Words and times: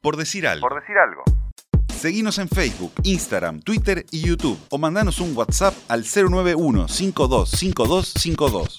por 0.00 0.16
decir 0.16 0.46
algo. 0.46 0.68
Por 0.68 0.80
decir 0.80 0.96
algo. 0.98 1.22
Seguinos 1.88 2.38
en 2.38 2.48
Facebook, 2.48 2.92
Instagram, 3.02 3.60
Twitter 3.60 4.06
y 4.10 4.22
YouTube 4.22 4.58
o 4.70 4.78
mandanos 4.78 5.20
un 5.20 5.36
WhatsApp 5.36 5.74
al 5.88 6.04
091 6.04 6.88
525252. 6.88 8.76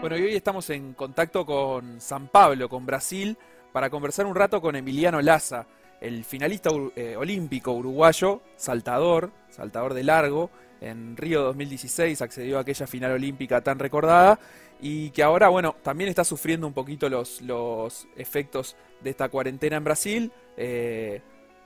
Bueno, 0.00 0.16
y 0.16 0.22
hoy 0.22 0.36
estamos 0.36 0.70
en 0.70 0.94
contacto 0.94 1.44
con 1.44 2.00
San 2.00 2.28
Pablo, 2.28 2.68
con 2.68 2.86
Brasil, 2.86 3.36
para 3.78 3.90
conversar 3.90 4.26
un 4.26 4.34
rato 4.34 4.60
con 4.60 4.74
Emiliano 4.74 5.22
Laza, 5.22 5.64
el 6.00 6.24
finalista 6.24 6.68
eh, 6.96 7.14
olímpico 7.16 7.70
uruguayo, 7.70 8.42
saltador, 8.56 9.30
saltador 9.50 9.94
de 9.94 10.02
largo. 10.02 10.50
En 10.80 11.16
Río 11.16 11.44
2016 11.44 12.20
accedió 12.20 12.58
a 12.58 12.62
aquella 12.62 12.88
final 12.88 13.12
olímpica 13.12 13.60
tan 13.60 13.78
recordada 13.78 14.40
y 14.80 15.10
que 15.10 15.22
ahora, 15.22 15.48
bueno, 15.48 15.76
también 15.80 16.10
está 16.10 16.24
sufriendo 16.24 16.66
un 16.66 16.72
poquito 16.72 17.08
los, 17.08 17.40
los 17.42 18.08
efectos 18.16 18.74
de 19.00 19.10
esta 19.10 19.28
cuarentena 19.28 19.76
en 19.76 19.84
Brasil, 19.84 20.32
eh, 20.56 21.22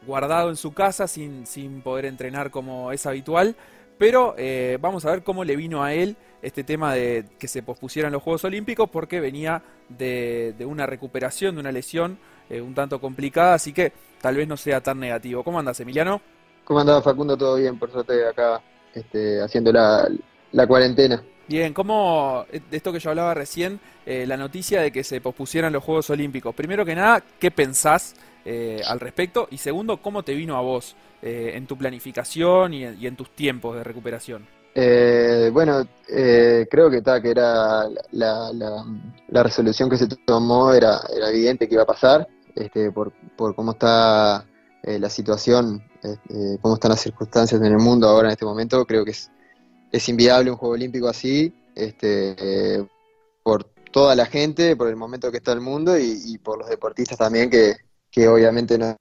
guardado 0.07 0.51
en 0.51 0.57
su 0.57 0.75
casa 0.75 1.09
sin, 1.09 1.47
sin 1.47 1.81
poder 1.81 2.05
entrenar 2.05 2.51
como 2.51 2.93
es 2.93 3.07
habitual. 3.07 3.57
Pero 3.99 4.35
eh, 4.37 4.79
vamos 4.81 5.05
a 5.05 5.11
ver 5.11 5.23
cómo 5.23 5.45
le 5.45 5.57
vino 5.57 5.83
a 5.83 5.93
él 5.95 6.17
este 6.43 6.65
tema 6.65 6.95
de 6.95 7.25
que 7.39 7.49
se 7.49 7.63
pospusieran 7.63 8.13
los 8.13 8.23
Juegos 8.23 8.45
Olímpicos 8.45 8.91
porque 8.91 9.21
venía 9.21 9.63
de, 9.89 10.55
una 10.67 10.87
recuperación, 10.87 11.55
de 11.55 11.61
una 11.61 11.73
lesión 11.73 12.19
eh, 12.51 12.61
un 12.61 12.75
tanto 12.75 13.01
complicada, 13.01 13.55
así 13.55 13.73
que 13.73 13.93
tal 14.21 14.37
vez 14.37 14.49
no 14.49 14.57
sea 14.57 14.81
tan 14.81 14.99
negativo. 14.99 15.45
¿Cómo 15.45 15.59
andas, 15.59 15.79
Emiliano? 15.81 16.21
¿Cómo 16.65 16.81
andaba 16.81 17.03
Facundo? 17.03 17.37
¿Todo 17.37 17.57
bien? 17.57 17.79
Por 17.79 17.91
suerte 17.91 18.27
acá 18.27 18.61
este, 18.95 19.41
haciendo 19.41 19.73
la, 19.73 20.09
cuarentena. 20.67 21.23
Bien, 21.49 21.73
¿cómo, 21.73 22.45
de 22.51 22.77
esto 22.77 22.93
que 22.93 22.99
yo 22.99 23.11
hablaba 23.11 23.35
recién, 23.35 23.81
eh, 24.07 24.27
la 24.27 24.37
noticia 24.37 24.81
de 24.81 24.91
que 24.93 25.05
se 25.05 25.21
pospusieran 25.21 25.73
los 25.73 25.83
Juegos 25.83 26.11
Olímpicos? 26.11 26.55
Primero 26.55 26.85
que 26.85 26.95
nada, 26.95 27.23
¿qué 27.39 27.51
pensás 27.51 28.15
al 28.45 29.01
respecto? 29.01 29.49
Y 29.51 29.59
segundo, 29.59 30.03
¿cómo 30.03 30.23
te 30.23 30.35
vino 30.35 30.57
a 30.57 30.61
vos 30.61 30.97
eh, 31.25 31.53
en 31.55 31.69
tu 31.69 31.79
planificación 31.79 32.75
y 32.75 32.85
en, 32.85 33.15
tus 33.15 33.31
tiempos 33.31 33.77
de 33.77 33.85
recuperación? 33.85 34.45
Eh, 34.75 35.51
bueno, 35.53 35.87
eh, 36.09 36.67
creo 36.69 36.91
que, 36.91 37.01
que 37.01 37.31
era 37.31 37.85
la, 38.11 38.85
resolución 39.29 39.89
que 39.89 39.99
se 39.99 40.09
tomó 40.27 40.73
era, 40.73 40.99
era 41.17 41.31
evidente 41.31 41.69
que 41.69 41.75
iba 41.75 41.85
a 41.85 41.87
pasar, 41.87 42.27
este, 42.57 42.91
por, 42.91 43.13
por 43.37 43.55
cómo 43.55 43.71
está 43.71 44.45
la 44.83 45.09
situación, 45.09 45.81
este, 46.03 46.59
cómo 46.61 46.75
están 46.75 46.91
las 46.91 47.01
circunstancias 47.01 47.61
en 47.61 47.69
el 47.69 47.79
mundo 47.79 48.09
ahora 48.09 48.27
en 48.27 48.33
este 48.33 48.45
momento, 48.45 48.85
creo 48.85 49.05
que 49.05 49.13
es, 49.13 49.31
es 49.93 50.09
inviable 50.09 50.51
un 50.51 50.57
Juego 50.57 50.75
Olímpico 50.75 51.07
así, 51.07 51.55
este, 51.77 52.85
por 53.45 53.63
toda 53.93 54.17
la 54.17 54.27
gente, 54.27 54.75
por 54.75 54.89
el 54.89 54.97
momento 54.97 55.31
que 55.31 55.37
está 55.37 55.53
el 55.53 55.61
mundo 55.61 55.97
y, 55.97 56.37
por 56.39 56.59
los 56.59 56.69
deportistas 56.69 57.17
también 57.17 57.49
que, 57.49 57.77
que 58.13 58.29
obviamente 58.29 58.79
no 58.79 58.95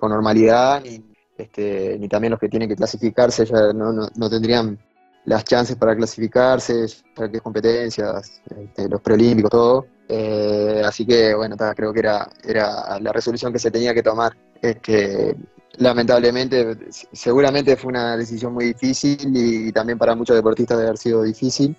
con 0.00 0.10
normalidad 0.10 0.82
ni, 0.82 1.02
este, 1.36 1.98
ni 1.98 2.08
también 2.08 2.30
los 2.30 2.40
que 2.40 2.48
tienen 2.48 2.68
que 2.68 2.76
clasificarse 2.76 3.44
ya 3.44 3.72
no, 3.72 3.92
no, 3.92 4.30
tendrían 4.30 4.78
las 5.26 5.44
chances 5.44 5.76
para 5.76 5.94
clasificarse, 5.94 6.86
ya 7.16 7.28
que 7.28 7.40
competencias, 7.40 8.40
este, 8.48 8.88
los 8.88 9.00
preolímpicos, 9.00 9.50
todo. 9.50 9.86
Eh, 10.08 10.82
así 10.84 11.04
que 11.04 11.34
bueno, 11.34 11.56
creo 11.74 11.92
que 11.92 11.98
era, 11.98 12.28
era 12.44 12.98
la 13.00 13.12
resolución 13.12 13.52
que 13.52 13.58
se 13.58 13.70
tenía 13.70 13.92
que 13.92 14.02
tomar. 14.02 14.36
Este, 14.62 15.36
lamentablemente, 15.78 16.78
seguramente 17.12 17.76
fue 17.76 17.90
una 17.90 18.16
decisión 18.16 18.54
muy 18.54 18.66
difícil 18.66 19.18
y, 19.34 19.72
también 19.72 19.98
para 19.98 20.14
muchos 20.14 20.36
deportistas 20.36 20.78
debe 20.78 20.88
haber 20.88 20.98
sido 20.98 21.22
difícil, 21.22 21.76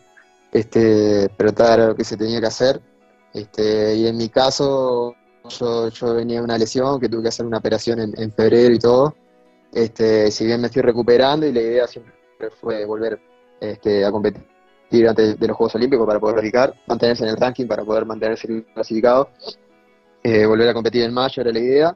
este, 0.51 1.29
pero 1.37 1.49
era 1.49 1.87
lo 1.87 1.95
que 1.95 2.03
se 2.03 2.17
tenía 2.17 2.41
que 2.41 2.47
hacer. 2.47 2.81
Este, 3.33 3.95
y 3.95 4.07
en 4.07 4.17
mi 4.17 4.29
caso, 4.29 5.15
yo, 5.49 5.89
yo 5.89 6.13
venía 6.13 6.39
de 6.39 6.43
una 6.43 6.57
lesión 6.57 6.99
que 6.99 7.09
tuve 7.09 7.23
que 7.23 7.27
hacer 7.29 7.45
una 7.45 7.57
operación 7.57 7.99
en, 7.99 8.31
febrero 8.31 8.73
y 8.73 8.79
todo. 8.79 9.15
Este, 9.73 10.31
si 10.31 10.45
bien 10.45 10.61
me 10.61 10.67
estoy 10.67 10.81
recuperando 10.81 11.45
y 11.45 11.51
la 11.51 11.61
idea 11.61 11.87
siempre 11.87 12.13
fue 12.61 12.85
volver 12.85 13.19
este, 13.59 14.05
a 14.05 14.11
competir 14.11 14.45
antes 15.07 15.39
de 15.39 15.47
los 15.47 15.57
Juegos 15.57 15.75
Olímpicos 15.75 16.07
para 16.07 16.19
poder 16.19 16.35
clasificar, 16.35 16.73
mantenerse 16.87 17.23
en 17.23 17.29
el 17.29 17.37
ranking 17.37 17.67
para 17.67 17.83
poder 17.83 18.05
mantenerse 18.05 18.65
clasificado, 18.73 19.29
eh, 20.23 20.45
volver 20.45 20.69
a 20.69 20.73
competir 20.73 21.03
en 21.03 21.13
mayo 21.13 21.41
era 21.41 21.51
la 21.51 21.59
idea. 21.59 21.95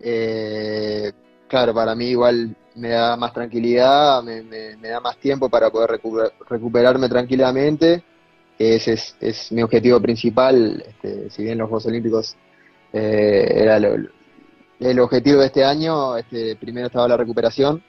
Eh, 0.00 1.12
claro, 1.48 1.72
para 1.72 1.94
mí 1.94 2.06
igual 2.06 2.54
me 2.74 2.90
da 2.90 3.16
más 3.16 3.32
tranquilidad, 3.32 4.22
me, 4.22 4.42
da 4.80 5.00
más 5.00 5.16
tiempo 5.18 5.48
para 5.48 5.70
poder 5.70 6.00
recuperarme 6.48 7.08
tranquilamente. 7.08 8.02
Ese 8.58 8.92
es, 9.20 9.50
mi 9.50 9.62
objetivo 9.62 10.00
principal, 10.00 10.84
este, 10.86 11.30
si 11.30 11.42
bien 11.42 11.58
los 11.58 11.68
Juegos 11.68 11.86
Olímpicos 11.86 12.36
eh, 12.94 13.52
era 13.56 13.80
lo, 13.80 13.96
el 14.78 15.00
objetivo 15.00 15.40
de 15.40 15.46
este 15.46 15.64
año, 15.64 16.16
este, 16.16 16.54
primero 16.56 16.86
estaba 16.86 17.08
la 17.08 17.16
recuperación, 17.16 17.82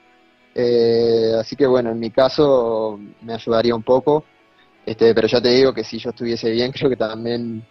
eh, 0.52 1.32
así 1.38 1.54
que 1.54 1.66
bueno, 1.66 1.90
en 1.90 2.00
mi 2.00 2.10
caso 2.10 2.98
me 3.22 3.34
ayudaría 3.34 3.74
un 3.74 3.84
poco, 3.84 4.24
este, 4.84 5.14
pero 5.14 5.28
ya 5.28 5.40
te 5.40 5.50
digo 5.50 5.72
que 5.72 5.84
si 5.84 5.98
yo 5.98 6.10
estuviese 6.10 6.50
bien, 6.50 6.72
creo 6.76 6.90
que 6.90 6.96
también 6.96 7.64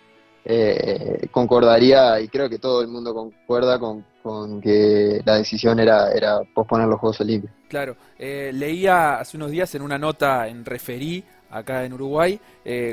eh, 0.46 1.28
concordaría 1.31 2.22
y 2.22 2.29
creo 2.29 2.50
que 2.50 2.59
todo 2.59 2.81
el 2.81 2.88
mundo 2.88 3.13
concuerda 3.13 3.79
con, 3.79 4.06
que 4.62 5.22
la 5.25 5.35
decisión 5.35 5.79
era, 5.79 6.12
era 6.12 6.40
posponer 6.53 6.88
los 6.88 7.00
Juegos 7.00 7.19
Olímpicos. 7.22 7.56
Claro, 7.67 7.97
eh, 8.17 8.52
leía 8.53 9.19
hace 9.19 9.38
unos 9.38 9.52
días 9.52 9.75
en 9.75 9.81
una 9.81 9.97
nota 9.97 10.47
en 10.47 10.63
Referí 10.63 11.23
acá 11.58 11.86
en 11.86 11.94
Uruguay, 11.94 12.40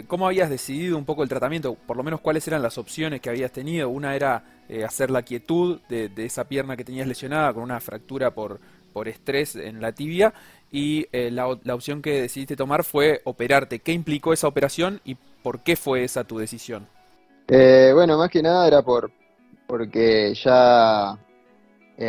¿cómo 0.06 0.26
habías 0.26 0.50
decidido 0.50 0.96
un 0.96 1.04
poco 1.04 1.22
el 1.22 1.28
tratamiento? 1.28 1.74
Por 1.74 1.96
lo 1.96 2.02
menos 2.02 2.20
cuáles 2.20 2.46
eran 2.46 2.62
las 2.62 2.78
opciones 2.78 3.20
que 3.20 3.30
habías 3.30 3.52
tenido. 3.52 3.88
Una 3.88 4.14
era 4.14 4.44
eh, 4.72 4.84
hacer 4.84 5.10
la 5.10 5.20
quietud 5.20 5.80
de, 5.90 6.10
esa 6.16 6.44
pierna 6.44 6.78
que 6.78 6.84
tenías 6.84 7.06
lesionada 7.06 7.52
con 7.52 7.62
una 7.62 7.78
fractura 7.78 8.30
por, 8.30 8.58
por 8.94 9.06
estrés 9.06 9.54
en 9.54 9.82
la 9.82 9.92
tibia 9.92 10.32
y 10.70 11.06
eh, 11.12 11.30
la, 11.30 11.46
opción 11.46 12.00
que 12.00 12.22
decidiste 12.22 12.56
tomar 12.56 12.82
fue 12.82 13.20
operarte. 13.24 13.80
¿Qué 13.80 13.92
implicó 13.92 14.32
esa 14.32 14.48
operación 14.48 15.02
y 15.04 15.16
por 15.42 15.60
qué 15.60 15.76
fue 15.76 16.04
esa 16.04 16.24
tu 16.24 16.38
decisión? 16.38 16.86
Eh, 17.48 17.90
bueno, 17.92 18.16
más 18.16 18.30
que 18.30 18.42
nada 18.42 18.66
era 18.66 18.80
por 18.80 19.10
porque 19.66 20.32
ya 20.34 21.18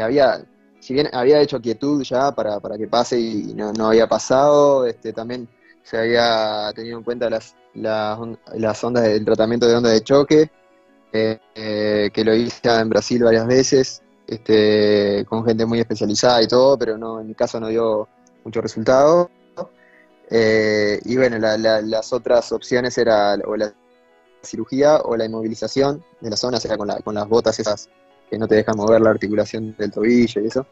había, 0.01 0.45
si 0.79 0.93
bien 0.93 1.09
había 1.11 1.41
hecho 1.41 1.59
quietud 1.59 2.01
ya 2.03 2.31
para, 2.33 2.61
para 2.61 2.77
que 2.77 2.87
pase 2.87 3.19
y 3.19 3.53
no, 3.53 3.73
no 3.73 3.87
había 3.87 4.07
pasado, 4.07 4.85
este, 4.85 5.11
también 5.11 5.49
se 5.83 5.97
había 5.97 6.71
tenido 6.73 6.97
en 6.97 7.03
cuenta 7.03 7.29
las, 7.29 7.55
las, 7.73 8.19
las 8.55 8.83
ondas 8.83 9.03
del 9.03 9.23
tratamiento 9.25 9.67
de 9.67 9.75
onda 9.75 9.89
de 9.89 10.01
choque 10.01 10.49
eh, 11.15 12.09
que 12.11 12.23
lo 12.23 12.33
hice 12.33 12.59
en 12.63 12.89
Brasil 12.89 13.23
varias 13.23 13.45
veces, 13.45 14.01
este, 14.25 15.23
con 15.29 15.45
gente 15.45 15.65
muy 15.65 15.79
especializada 15.79 16.41
y 16.41 16.47
todo, 16.47 16.77
pero 16.77 16.97
no, 16.97 17.19
en 17.19 17.27
mi 17.27 17.35
caso 17.35 17.59
no 17.59 17.67
dio 17.67 18.07
mucho 18.43 18.61
resultado. 18.61 19.29
Eh, 20.29 20.99
y 21.05 21.15
bueno, 21.17 21.37
las 21.37 22.13
otras 22.13 22.51
opciones 22.51 22.97
era 22.97 23.35
o 23.45 23.55
la 23.55 23.71
cirugía 24.41 24.97
o 24.97 25.15
la 25.15 25.25
inmovilización 25.25 26.03
de 26.19 26.29
la 26.31 26.37
zona, 26.37 26.59
sea, 26.59 26.77
con, 26.77 26.89
con 27.03 27.13
las 27.13 27.29
botas 27.29 27.59
esas 27.59 27.89
que 28.29 28.39
no 28.39 28.47
te 28.47 28.55
dejan 28.55 28.75
mover 28.75 29.01
la 29.01 29.11
articulación 29.11 29.75
del 29.77 29.91
tobillo 29.91 30.41
y 30.41 30.47
eso. 30.47 30.65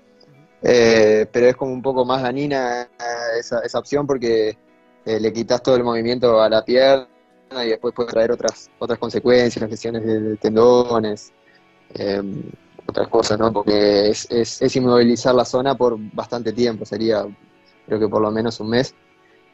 Eh, 0.63 1.27
pero 1.31 1.47
es 1.47 1.55
como 1.55 1.71
un 1.71 1.81
poco 1.83 2.03
más 2.03 2.23
dañina 2.23 2.89
esa, 3.37 3.59
esa 3.59 3.79
opción 3.79 4.07
porque 4.07 4.57
le 5.05 5.33
quitas 5.33 5.63
todo 5.63 5.75
el 5.75 5.83
movimiento 5.83 6.41
a 6.41 6.49
la 6.49 6.63
pierna 6.63 7.07
y 7.65 7.69
después 7.69 7.93
puede 7.93 8.09
traer 8.09 8.31
otras 8.31 8.69
otras 8.79 8.99
consecuencias, 8.99 9.69
lesiones 9.69 10.05
de 10.05 10.37
tendones, 10.37 11.31
em, 11.93 12.43
otras 12.85 13.07
cosas, 13.09 13.39
¿no? 13.39 13.51
Porque 13.51 14.09
es, 14.09 14.27
es, 14.31 14.75
inmovilizar 14.75 15.35
la 15.35 15.45
zona 15.45 15.75
por 15.75 15.97
bastante 16.13 16.53
tiempo, 16.53 16.85
sería 16.85 17.25
creo 17.85 17.99
que 17.99 18.07
por 18.07 18.21
lo 18.21 18.31
menos 18.31 18.59
un 18.59 18.69
mes. 18.69 18.93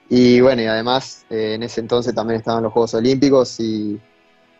Y 0.10 0.39
bueno, 0.42 0.62
y 0.62 0.66
además 0.66 1.25
eh, 1.30 1.56
en 1.56 1.63
ese 1.63 1.81
entonces 1.81 2.13
también 2.16 2.39
estaban 2.39 2.63
los 2.63 2.74
Juegos 2.74 2.94
Olímpicos 2.94 3.60
y, 3.60 4.00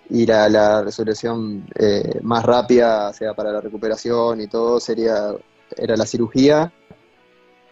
y 0.10 0.26
la, 0.26 0.50
la 0.50 0.84
resolución 0.84 1.66
eh, 1.76 2.20
más 2.22 2.44
rápida, 2.46 3.14
sea 3.14 3.34
para 3.34 3.52
la 3.52 3.62
recuperación 3.62 4.42
y 4.42 4.48
todo, 4.48 4.80
sería 4.80 5.34
era 5.76 5.98
la 5.98 6.06
cirugía 6.06 6.72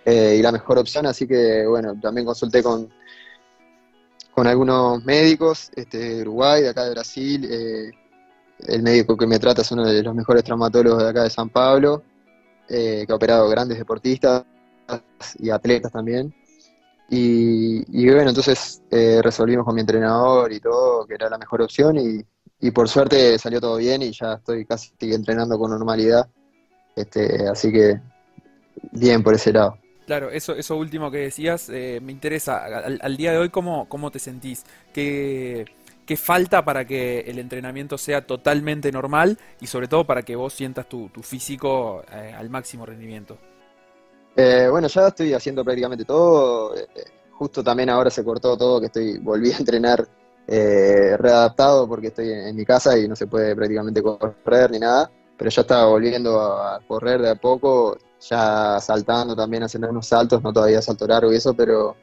eh, 0.06 0.36
y 0.38 0.42
la 0.42 0.52
mejor 0.52 0.78
opción, 0.78 1.07
así 1.07 1.28
que 1.28 1.66
bueno, 1.66 2.00
también 2.00 2.28
consulté 2.28 2.62
con, 2.62 2.90
con 4.36 4.48
algunos 4.48 5.04
médicos 5.04 5.72
este, 5.75 5.98
de 5.98 6.22
Uruguay, 6.22 6.62
de 6.62 6.69
acá 6.69 6.84
de 6.84 6.92
Brasil. 6.92 7.48
Eh, 7.50 7.92
el 8.68 8.84
médico 8.84 9.18
que 9.18 9.25
me 9.25 9.40
trata 9.40 9.62
es 9.62 9.72
uno 9.72 9.86
de 9.86 10.04
los 10.04 10.13
mejores 10.13 10.44
traumatólogos 10.44 11.02
de 11.02 11.10
acá 11.10 11.24
de 11.24 11.30
San 11.30 11.50
Pablo, 11.50 12.04
eh, 12.69 13.04
que 13.07 13.12
ha 13.12 13.16
operado 13.16 13.50
grandes 13.50 13.78
deportistas 13.78 14.44
y 15.40 15.50
atletas 15.50 15.92
también. 15.92 16.34
Y, 17.10 18.06
bueno, 18.10 18.30
entonces 18.30 18.81
eh, 18.92 19.22
resolvimos 19.24 19.66
con 19.66 19.75
mi 19.75 19.81
entrenador 19.81 20.52
y 20.52 20.60
todo 20.60 21.06
que 21.06 21.13
era 21.13 21.30
la 21.30 21.38
mejor 21.38 21.62
opción 21.62 21.98
y, 21.98 22.22
y 22.60 22.72
por 22.72 22.90
suerte 22.90 23.38
salió 23.38 23.62
todo 23.62 23.78
bien 23.78 24.02
y 24.02 24.12
ya 24.12 24.34
estoy 24.34 24.66
casi 24.66 24.92
entrenando 25.00 25.57
con 25.57 25.72
normalidad. 25.72 26.28
Este, 26.96 27.48
así 27.48 27.72
que 27.72 28.02
bien 28.92 29.24
por 29.24 29.34
ese 29.34 29.54
lado. 29.54 29.78
Claro, 30.06 30.30
eso, 30.30 30.54
eso 30.54 30.75
último 30.75 31.10
que 31.10 31.18
decías 31.18 31.69
eh, 31.69 32.00
me 32.02 32.12
interesa. 32.12 32.63
Al, 32.63 33.18
día 33.18 33.31
de 33.31 33.40
hoy, 33.40 33.50
¿cómo, 33.50 33.90
cómo 33.90 34.12
te 34.12 34.19
sentís? 34.19 34.63
¿Qué, 34.94 35.66
¿Qué 36.06 36.16
falta 36.16 36.63
para 36.63 36.86
que 36.86 37.22
el 37.22 37.40
entrenamiento 37.40 37.98
sea 37.98 38.25
totalmente 38.25 38.92
normal 38.92 39.40
y 39.60 39.68
sobre 39.68 39.88
todo 39.88 40.06
para 40.06 40.22
que 40.22 40.36
vos 40.36 40.54
sientas 40.54 40.88
tu, 40.88 41.10
físico 41.24 42.04
eh, 42.12 42.34
al 42.38 42.52
máximo 42.52 42.86
rendimiento? 42.86 43.38
Eh, 44.36 44.68
bueno, 44.69 44.88
ya 44.88 45.07
estoy 45.07 45.34
haciendo 45.34 45.63
prácticamente 45.63 46.06
todo. 46.06 46.75
justo 47.31 47.63
también 47.63 47.90
ahora 47.90 48.12
se 48.12 48.24
cortó 48.24 48.56
todo, 48.56 48.80
que 48.80 48.88
estoy 48.88 49.18
volví 49.18 49.52
a 49.52 49.57
entrenar 49.57 50.07
readaptado 50.48 51.88
porque 51.88 52.07
estoy 52.07 52.30
en, 52.30 52.56
mi 52.56 52.66
casa 52.66 52.96
y 53.00 53.07
no 53.07 53.16
se 53.16 53.25
puede 53.25 53.56
prácticamente 53.56 54.04
correr 54.04 54.69
ni 54.69 54.78
nada. 54.78 55.10
Pero 55.36 55.50
ya 55.50 55.62
estaba 55.62 55.88
volviendo 55.88 56.40
a 56.40 56.80
correr 56.88 57.22
de 57.22 57.31
a 57.31 57.36
poco 57.36 57.98
ya 58.20 58.80
saltando 58.80 59.36
también, 59.36 59.64
haciendo 59.64 59.90
unos 59.90 60.08
saltos, 60.08 60.42
no 60.42 60.54
todavía 60.54 60.82
salto 60.82 61.08
largo 61.08 61.32
y 61.32 61.36
eso, 61.36 61.54
pero, 61.54 61.96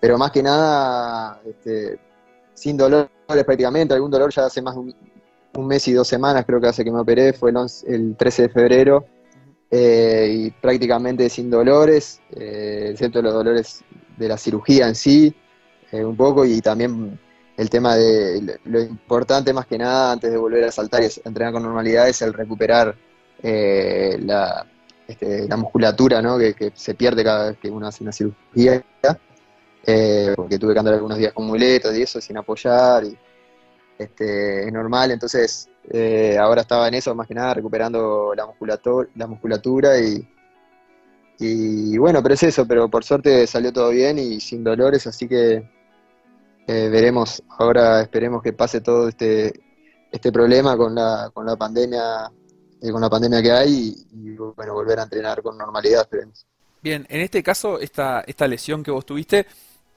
pero 0.00 0.18
más 0.18 0.30
que 0.30 0.42
nada 0.42 1.40
este, 1.46 1.98
sin 2.54 2.76
dolores 2.76 3.10
prácticamente, 3.26 3.94
algún 3.94 4.10
dolor 4.10 4.32
ya 4.32 4.46
hace 4.46 4.60
más 4.60 4.74
de 4.74 4.80
un, 4.80 5.66
mes 5.66 5.86
y 5.88 5.92
dos 5.92 6.08
semanas 6.08 6.44
creo 6.46 6.60
que 6.60 6.68
hace 6.68 6.84
que 6.84 6.90
me 6.90 7.00
operé, 7.00 7.32
fue 7.32 7.52
el, 7.86 8.16
13 8.16 8.42
de 8.42 8.48
febrero, 8.48 9.04
eh, 9.70 10.30
y 10.30 10.50
prácticamente 10.50 11.28
sin 11.28 11.50
dolores, 11.50 12.20
eh, 12.30 12.88
excepto 12.92 13.22
los 13.22 13.32
dolores 13.32 13.82
de 14.16 14.28
la 14.28 14.36
cirugía 14.36 14.88
en 14.88 14.94
sí, 14.94 15.34
eh, 15.90 16.04
un 16.04 16.16
poco, 16.16 16.44
y 16.44 16.60
también 16.60 17.18
el 17.56 17.70
tema 17.70 17.96
de 17.96 18.58
lo 18.64 18.80
importante 18.80 19.52
más 19.52 19.66
que 19.66 19.78
nada 19.78 20.12
antes 20.12 20.30
de 20.30 20.36
volver 20.38 20.64
a 20.64 20.72
saltar 20.72 21.02
y 21.02 21.06
entrenar 21.24 21.52
con 21.52 21.62
normalidad 21.62 22.08
es 22.08 22.22
el 22.22 22.32
recuperar 22.32 22.96
la, 23.42 24.66
este, 25.12 25.48
la 25.48 25.56
musculatura 25.56 26.22
¿no? 26.22 26.38
que, 26.38 26.72
se 26.74 26.94
pierde 26.94 27.22
cada 27.22 27.50
vez 27.50 27.58
que 27.58 27.70
uno 27.70 27.86
hace 27.86 28.02
una 28.02 28.12
cirugía, 28.12 28.82
eh, 29.84 30.32
porque 30.36 30.58
tuve 30.58 30.72
que 30.72 30.78
andar 30.78 30.94
algunos 30.94 31.18
días 31.18 31.32
con 31.32 31.46
muletas 31.46 31.96
y 31.96 32.02
eso 32.02 32.20
sin 32.20 32.36
apoyar, 32.38 33.04
y 33.04 33.16
este, 33.98 34.66
es 34.66 34.72
normal, 34.72 35.10
entonces 35.10 35.68
eh, 35.90 36.38
ahora 36.38 36.62
estaba 36.62 36.88
en 36.88 36.94
eso 36.94 37.14
más 37.14 37.26
que 37.26 37.34
nada 37.34 37.54
recuperando 37.54 38.32
la 38.34 38.46
musculatura, 38.46 39.08
la 39.14 39.26
musculatura 39.26 39.98
y, 40.00 40.26
y 41.38 41.98
bueno, 41.98 42.22
pero 42.22 42.34
es 42.34 42.42
eso, 42.42 42.66
pero 42.66 42.88
por 42.88 43.04
suerte 43.04 43.46
salió 43.46 43.72
todo 43.72 43.90
bien 43.90 44.18
y 44.18 44.40
sin 44.40 44.64
dolores, 44.64 45.06
así 45.06 45.28
que 45.28 45.68
eh, 46.66 46.88
veremos, 46.88 47.42
ahora 47.58 48.00
esperemos 48.00 48.42
que 48.42 48.52
pase 48.52 48.80
todo 48.80 49.08
este, 49.08 49.52
este 50.10 50.32
problema 50.32 50.76
con 50.76 50.94
la, 50.94 51.30
con 51.34 51.44
la 51.44 51.56
pandemia 51.56 52.30
eh, 52.82 52.90
con 52.90 53.00
la 53.00 53.08
pandemia 53.08 53.40
que 53.40 53.52
hay 53.52 54.06
y, 54.12 54.30
bueno, 54.34 54.74
volver 54.74 54.98
a 54.98 55.04
entrenar 55.04 55.40
con 55.40 55.56
normalidad, 55.56 56.02
esperemos. 56.02 56.44
Bien, 56.82 57.06
en 57.08 57.20
este 57.20 57.42
caso, 57.42 57.78
esta, 57.78 58.22
esta 58.26 58.48
lesión 58.48 58.82
que 58.82 58.90
vos 58.90 59.06
tuviste 59.06 59.46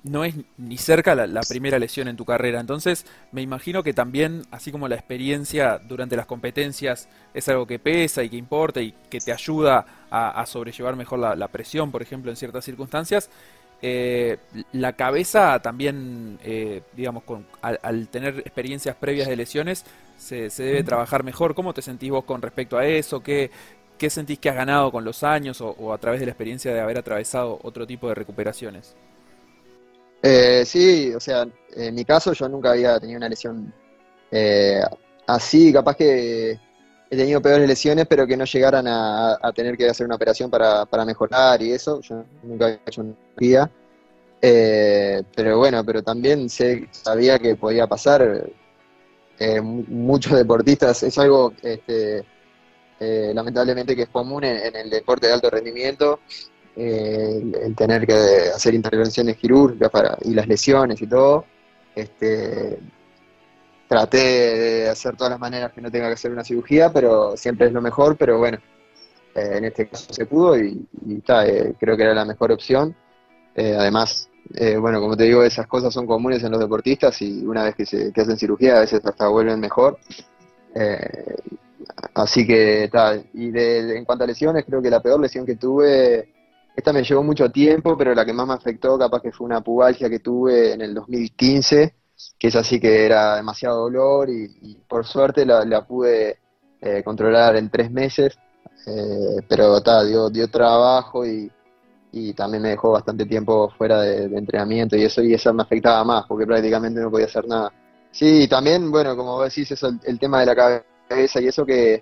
no 0.04 0.24
es 0.24 0.36
ni 0.58 0.78
cerca 0.78 1.16
la, 1.16 1.42
primera 1.42 1.80
lesión 1.80 2.08
en 2.08 2.16
tu 2.16 2.26
carrera, 2.26 2.60
entonces 2.60 3.08
me 3.32 3.42
imagino 3.42 3.82
que 3.82 3.92
también, 3.92 4.44
así 4.52 4.72
como 4.72 4.88
la 4.88 4.94
experiencia 4.94 5.80
durante 5.80 6.16
las 6.16 6.28
competencias 6.28 7.10
es 7.34 7.50
algo 7.50 7.66
que 7.66 7.80
pesa 7.80 8.22
y 8.22 8.30
que 8.30 8.38
importa 8.38 8.82
y 8.82 8.94
que 9.10 9.20
te 9.20 9.34
ayuda 9.34 10.06
a, 10.12 10.46
sobrellevar 10.46 10.96
mejor 10.96 11.18
la, 11.20 11.48
presión, 11.48 11.92
por 11.92 12.04
ejemplo, 12.04 12.30
en 12.30 12.38
ciertas 12.38 12.64
circunstancias, 12.64 13.32
eh, 13.82 14.38
la 14.74 14.94
cabeza 14.94 15.60
también, 15.60 16.40
eh, 16.44 16.84
digamos, 16.96 17.24
con, 17.24 17.48
al, 17.62 18.08
tener 18.10 18.40
experiencias 18.40 18.96
previas 18.96 19.28
de 19.28 19.36
lesiones, 19.36 19.86
se, 20.18 20.50
debe 20.50 20.84
trabajar 20.84 21.24
mejor. 21.24 21.56
¿Cómo 21.56 21.74
te 21.74 21.82
sentís 21.82 22.12
vos 22.12 22.24
con 22.24 22.42
respecto 22.42 22.78
a 22.78 22.86
eso? 22.86 23.22
¿Qué, 23.22 23.52
qué 23.98 24.10
sentís 24.10 24.40
que 24.40 24.50
has 24.50 24.56
ganado 24.56 24.92
con 24.92 25.04
los 25.04 25.24
años 25.24 25.62
o, 25.62 25.94
a 25.94 25.98
través 25.98 26.20
de 26.20 26.26
la 26.26 26.32
experiencia 26.32 26.74
de 26.74 26.80
haber 26.80 26.98
atravesado 26.98 27.60
otro 27.64 27.86
tipo 27.86 28.08
de 28.08 28.16
recuperaciones? 28.16 28.96
Eh, 30.22 30.64
sí, 30.66 31.14
o 31.14 31.20
sea, 31.20 31.48
en 31.76 31.94
mi 31.94 32.04
caso 32.04 32.34
yo 32.34 32.50
nunca 32.50 32.72
había 32.72 33.00
tenido 33.00 33.18
una 33.18 33.30
lesión 33.30 33.72
eh, 34.32 34.82
así, 35.28 35.72
capaz 35.72 35.96
que 35.96 36.60
he 37.10 37.18
tenido 37.18 37.42
peores 37.42 37.68
lesiones, 37.68 38.08
pero 38.08 38.26
que 38.26 38.38
no 38.38 38.46
llegaran 38.46 38.86
a, 38.88 39.38
tener 39.54 39.78
que 39.78 39.88
hacer 39.88 40.06
una 40.06 40.16
operación 40.16 40.50
para, 40.50 40.86
para, 40.86 41.06
mejorar 41.06 41.62
y 41.62 41.72
eso. 41.72 42.02
Yo 42.02 42.24
nunca 42.44 42.66
había 42.66 42.80
hecho 42.86 43.02
una 43.02 43.14
cirugía. 43.36 43.72
Eh, 44.42 45.24
pero 45.36 45.58
bueno, 45.58 45.84
pero 45.84 46.04
también 46.04 46.50
sé, 46.50 46.88
sabía 46.92 47.40
que 47.40 47.56
podía 47.56 47.88
pasar. 47.88 48.50
Eh, 49.38 49.60
muchos 49.62 50.34
deportistas, 50.34 51.04
es 51.04 51.18
algo 51.18 51.54
este, 51.62 52.24
eh, 53.00 53.32
lamentablemente 53.34 53.96
que 53.96 54.04
es 54.04 54.10
común 54.10 54.46
en, 54.46 54.76
el 54.76 54.90
deporte 54.90 55.28
de 55.28 55.34
alto 55.34 55.50
rendimiento, 55.50 56.22
el, 56.76 57.76
tener 57.76 58.06
que 58.08 58.14
hacer 58.54 58.74
intervenciones 58.74 59.38
quirúrgicas 59.38 59.90
para, 59.90 60.18
y 60.22 60.34
las 60.34 60.48
lesiones 60.48 61.02
y 61.02 61.08
todo. 61.08 61.46
Este, 61.94 62.80
traté 63.88 64.18
de 64.18 64.90
hacer 64.90 65.16
todas 65.16 65.32
las 65.32 65.40
maneras 65.40 65.72
que 65.74 65.82
no 65.82 65.92
tenga 65.92 66.08
que 66.08 66.14
hacer 66.14 66.32
una 66.32 66.44
cirugía, 66.44 66.92
pero 66.92 67.36
siempre 67.38 67.68
es 67.68 67.74
lo 67.74 67.82
mejor, 67.82 68.18
pero 68.18 68.38
bueno, 68.38 68.58
en 69.36 69.66
este 69.66 69.88
caso 69.88 70.14
se 70.14 70.26
pudo 70.26 70.58
y, 70.58 70.88
creo 71.80 71.98
que 71.98 72.04
era 72.04 72.14
la 72.14 72.26
mejor 72.26 72.52
opción. 72.52 72.96
además, 73.56 74.30
eh, 74.54 74.78
bueno, 74.78 75.02
como 75.02 75.18
te 75.18 75.24
digo, 75.24 75.44
esas 75.44 75.68
cosas 75.68 75.94
son 75.94 76.06
comunes 76.06 76.44
en 76.44 76.52
los 76.52 76.60
deportistas 76.60 77.20
y 77.22 77.46
una 77.46 77.64
vez 77.64 77.76
que, 77.76 77.86
se, 77.86 78.12
hacen 78.16 78.38
cirugía 78.38 78.78
a 78.78 78.82
veces 78.82 79.02
hasta 79.04 79.28
vuelven 79.28 79.60
mejor. 79.60 79.98
Eh, 80.74 81.36
así 82.14 82.46
que 82.46 82.90
tal. 82.92 83.26
Y 83.34 83.50
de, 83.52 83.98
en 83.98 84.06
cuanto 84.06 84.24
a 84.24 84.28
lesiones, 84.28 84.66
creo 84.66 84.82
que 84.82 84.90
la 84.90 85.02
peor 85.02 85.20
lesión 85.20 85.46
que 85.46 85.56
tuve, 85.56 86.30
esta 86.76 86.94
me 86.94 87.04
llevó 87.04 87.24
mucho 87.24 87.50
tiempo, 87.50 87.98
pero 87.98 88.14
la 88.14 88.26
que 88.26 88.34
más 88.34 88.48
me 88.48 88.54
afectó 88.54 88.98
capaz 88.98 89.22
que 89.22 89.32
fue 89.32 89.46
una 89.46 89.62
pubalgia 89.62 90.10
que 90.10 90.20
tuve 90.20 90.74
en 90.74 90.82
el 90.82 90.94
2015, 90.94 91.96
que 92.38 92.48
es 92.48 92.56
así 92.56 92.80
que 92.80 93.06
era 93.06 93.36
demasiado 93.36 93.82
dolor 93.82 94.30
y, 94.30 94.78
por 94.88 95.06
suerte 95.06 95.46
la, 95.46 95.86
pude 95.86 96.38
eh, 96.82 97.04
controlar 97.04 97.56
en 97.56 97.70
tres 97.70 97.90
meses. 97.92 98.38
pero 99.50 99.82
tal, 99.82 100.08
dio, 100.08 100.30
dio 100.30 100.48
trabajo 100.50 101.26
y, 101.26 101.52
y 102.16 102.34
también 102.34 102.64
me 102.64 102.70
dejó 102.70 102.92
bastante 102.92 103.26
tiempo 103.26 103.70
fuera 103.78 104.00
de, 104.00 104.38
entrenamiento 104.38 104.96
y 104.96 105.04
eso 105.04 105.22
y 105.22 105.34
eso 105.34 105.54
me 105.54 105.64
afectaba 105.64 106.02
más 106.06 106.26
porque 106.26 106.46
prácticamente 106.46 107.02
no 107.02 107.12
podía 107.12 107.26
hacer 107.26 107.46
nada. 107.46 107.74
Sí, 108.10 108.48
también, 108.48 108.90
bueno, 108.90 109.18
como 109.18 109.34
vos 109.34 109.50
decís, 109.50 109.70
eso, 109.72 109.92
el, 110.02 110.18
tema 110.18 110.40
de 110.40 110.46
la 110.46 110.56
cabeza 110.56 111.42
y 111.42 111.48
eso 111.48 111.66
que, 111.66 112.02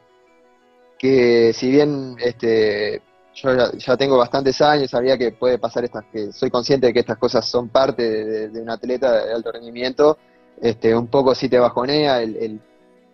que 1.00 1.52
si 1.54 1.72
bien 1.72 2.16
este, 2.20 3.02
yo 3.34 3.72
ya, 3.76 3.98
tengo 3.98 4.16
bastantes 4.18 4.62
años, 4.62 4.92
sabía 4.92 5.18
que 5.18 5.32
puede 5.32 5.58
pasar 5.58 5.84
estas, 5.84 6.06
que 6.12 6.32
soy 6.32 6.52
consciente 6.52 6.86
de 6.86 6.94
que 6.94 7.00
estas 7.00 7.18
cosas 7.18 7.44
son 7.50 7.70
parte 7.70 8.50
de, 8.50 8.62
un 8.62 8.70
atleta 8.70 9.26
de 9.26 9.34
alto 9.34 9.52
rendimiento, 9.52 10.20
este, 10.62 10.96
un 10.96 11.08
poco 11.08 11.34
sí 11.34 11.50
te 11.50 11.58
bajonea 11.58 12.22
el 12.22 12.62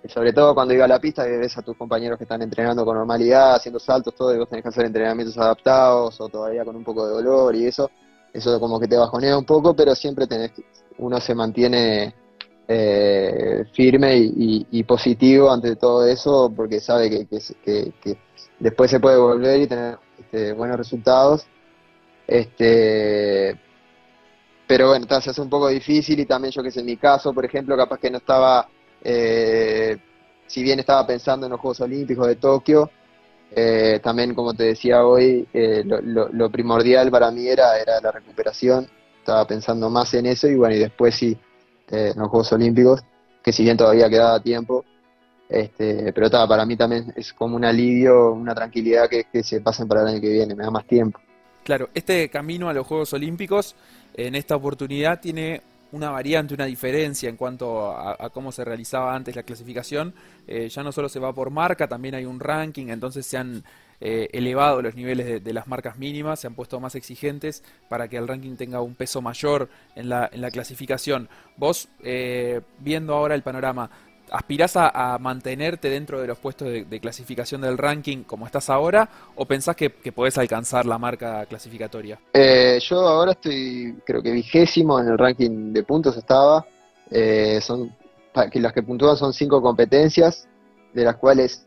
sobre 0.07 0.31
todo 0.31 0.55
cuando 0.55 0.73
iba 0.73 0.85
a 0.85 0.87
la 0.87 0.99
pista 0.99 1.27
y 1.27 1.37
ves 1.37 1.57
a 1.57 1.61
tus 1.61 1.75
compañeros 1.75 2.17
que 2.17 2.23
están 2.23 2.41
entrenando 2.41 2.85
con 2.85 2.95
normalidad, 2.95 3.55
haciendo 3.55 3.79
saltos, 3.79 4.15
todo, 4.15 4.33
y 4.33 4.37
vos 4.37 4.47
tenés 4.47 4.63
que 4.63 4.69
hacer 4.69 4.85
entrenamientos 4.85 5.37
adaptados 5.37 6.19
o 6.21 6.29
todavía 6.29 6.63
con 6.63 6.75
un 6.75 6.83
poco 6.83 7.05
de 7.05 7.13
dolor 7.13 7.55
y 7.55 7.65
eso, 7.65 7.91
eso 8.31 8.59
como 8.59 8.79
que 8.79 8.87
te 8.87 8.95
bajonea 8.95 9.37
un 9.37 9.45
poco, 9.45 9.75
pero 9.75 9.93
siempre 9.95 10.25
tenés, 10.25 10.51
uno 10.99 11.19
se 11.19 11.35
mantiene 11.35 12.13
eh, 12.67 13.65
firme 13.73 14.15
y, 14.15 14.83
positivo 14.83 15.51
ante 15.51 15.75
todo 15.75 16.05
eso 16.07 16.53
porque 16.55 16.79
sabe 16.79 17.09
que, 17.09 18.17
después 18.59 18.91
se 18.91 18.99
puede 18.99 19.17
volver 19.17 19.61
y 19.61 19.67
tener 19.67 19.97
este, 20.17 20.53
buenos 20.53 20.77
resultados. 20.77 21.45
Este, 22.27 23.59
pero 24.67 24.89
bueno, 24.89 25.07
se 25.07 25.31
hace 25.31 25.41
un 25.41 25.49
poco 25.49 25.67
difícil 25.67 26.19
y 26.19 26.25
también 26.25 26.51
yo 26.51 26.61
que 26.61 26.69
sé, 26.69 26.81
en 26.81 26.85
mi 26.85 26.97
caso, 26.97 27.33
por 27.33 27.43
ejemplo, 27.43 27.75
capaz 27.75 27.97
que 27.99 28.11
no 28.11 28.19
estaba 28.19 28.69
eh, 29.03 29.97
si 30.47 30.63
bien 30.63 30.79
estaba 30.79 31.05
pensando 31.05 31.45
en 31.45 31.51
los 31.51 31.59
Juegos 31.59 31.81
Olímpicos 31.81 32.27
de 32.27 32.35
Tokio, 32.35 32.89
eh, 33.51 33.99
también 34.03 34.33
como 34.33 34.53
te 34.53 34.63
decía 34.63 35.05
hoy, 35.05 35.47
eh, 35.53 35.83
lo, 35.85 36.49
primordial 36.49 37.09
para 37.09 37.31
mí 37.31 37.47
era, 37.47 37.73
la 38.01 38.11
recuperación, 38.11 38.87
estaba 39.19 39.45
pensando 39.45 39.89
más 39.89 40.13
en 40.13 40.25
eso 40.27 40.47
y 40.47 40.55
bueno, 40.55 40.75
y 40.75 40.79
después 40.79 41.15
sí, 41.15 41.37
en 41.89 42.19
los 42.19 42.29
Juegos 42.29 42.51
Olímpicos, 42.53 43.01
que 43.43 43.51
si 43.51 43.63
bien 43.63 43.77
todavía 43.77 44.09
quedaba 44.09 44.41
tiempo, 44.41 44.85
este, 45.47 46.13
pero 46.13 46.29
para 46.29 46.65
mí 46.65 46.75
también 46.75 47.11
es 47.15 47.33
como 47.33 47.55
un 47.55 47.65
alivio, 47.65 48.33
una 48.33 48.53
tranquilidad 48.53 49.09
que, 49.09 49.25
que 49.25 49.43
se 49.43 49.61
pasen 49.61 49.87
para 49.87 50.01
el 50.01 50.07
año 50.07 50.21
que 50.21 50.29
viene, 50.29 50.53
me 50.53 50.63
da 50.63 50.69
más 50.69 50.85
tiempo. 50.85 51.19
Claro, 51.63 51.89
este 51.93 52.29
camino 52.29 52.69
a 52.69 52.73
los 52.73 52.85
Juegos 52.85 53.13
Olímpicos 53.13 53.75
en 54.13 54.35
esta 54.35 54.55
oportunidad 54.55 55.19
tiene 55.19 55.61
una 55.91 56.09
variante, 56.11 56.53
una 56.53 56.65
diferencia 56.65 57.29
en 57.29 57.37
cuanto 57.37 57.91
a, 57.91 58.29
cómo 58.29 58.51
se 58.51 58.63
realizaba 58.63 59.15
antes 59.15 59.35
la 59.35 59.43
clasificación. 59.43 60.13
Eh, 60.47 60.69
ya 60.69 60.83
no 60.83 60.91
solo 60.91 61.09
se 61.09 61.19
va 61.19 61.33
por 61.33 61.49
marca, 61.49 61.87
también 61.87 62.15
hay 62.15 62.25
un 62.25 62.39
ranking, 62.39 62.87
entonces 62.89 63.25
se 63.25 63.37
han 63.37 63.63
eh, 64.01 64.29
elevado 64.31 64.81
los 64.81 64.95
niveles 64.95 65.43
de, 65.43 65.53
las 65.53 65.67
marcas 65.67 65.97
mínimas, 65.97 66.39
se 66.39 66.47
han 66.47 66.55
puesto 66.55 66.79
más 66.79 66.95
exigentes 66.95 67.63
para 67.89 68.07
que 68.07 68.17
el 68.17 68.27
ranking 68.27 68.55
tenga 68.55 68.81
un 68.81 68.95
peso 68.95 69.21
mayor 69.21 69.69
en 69.95 70.09
la, 70.09 70.29
en 70.31 70.41
la 70.41 70.51
clasificación. 70.51 71.27
Vos, 71.57 71.89
eh, 72.03 72.61
viendo 72.79 73.13
ahora 73.13 73.35
el 73.35 73.41
panorama, 73.41 73.89
¿aspirás 74.31 74.73
a, 74.75 75.17
mantenerte 75.19 75.89
dentro 75.89 76.21
de 76.21 76.27
los 76.27 76.37
puestos 76.37 76.67
de, 76.67 76.99
clasificación 76.99 77.61
del 77.61 77.77
ranking 77.77 78.23
como 78.23 78.45
estás 78.45 78.69
ahora 78.69 79.09
o 79.35 79.45
pensás 79.45 79.75
que, 79.75 79.89
podés 79.89 80.37
alcanzar 80.37 80.85
la 80.85 80.97
marca 80.97 81.45
clasificatoria? 81.45 82.19
Eh, 82.33 82.79
yo 82.81 82.99
ahora 82.99 83.31
estoy, 83.31 83.95
creo 84.05 84.21
que 84.21 84.31
vigésimo 84.31 84.99
en 84.99 85.07
el 85.07 85.17
ranking 85.17 85.73
de 85.73 85.83
puntos 85.83 86.17
estaba. 86.17 86.65
Eh, 87.11 87.59
son 87.61 87.91
que 88.51 88.59
las 88.59 88.73
que 88.73 88.83
puntúan 88.83 89.17
son 89.17 89.33
cinco 89.33 89.61
competencias, 89.61 90.47
de 90.93 91.03
las 91.03 91.17
cuales 91.17 91.65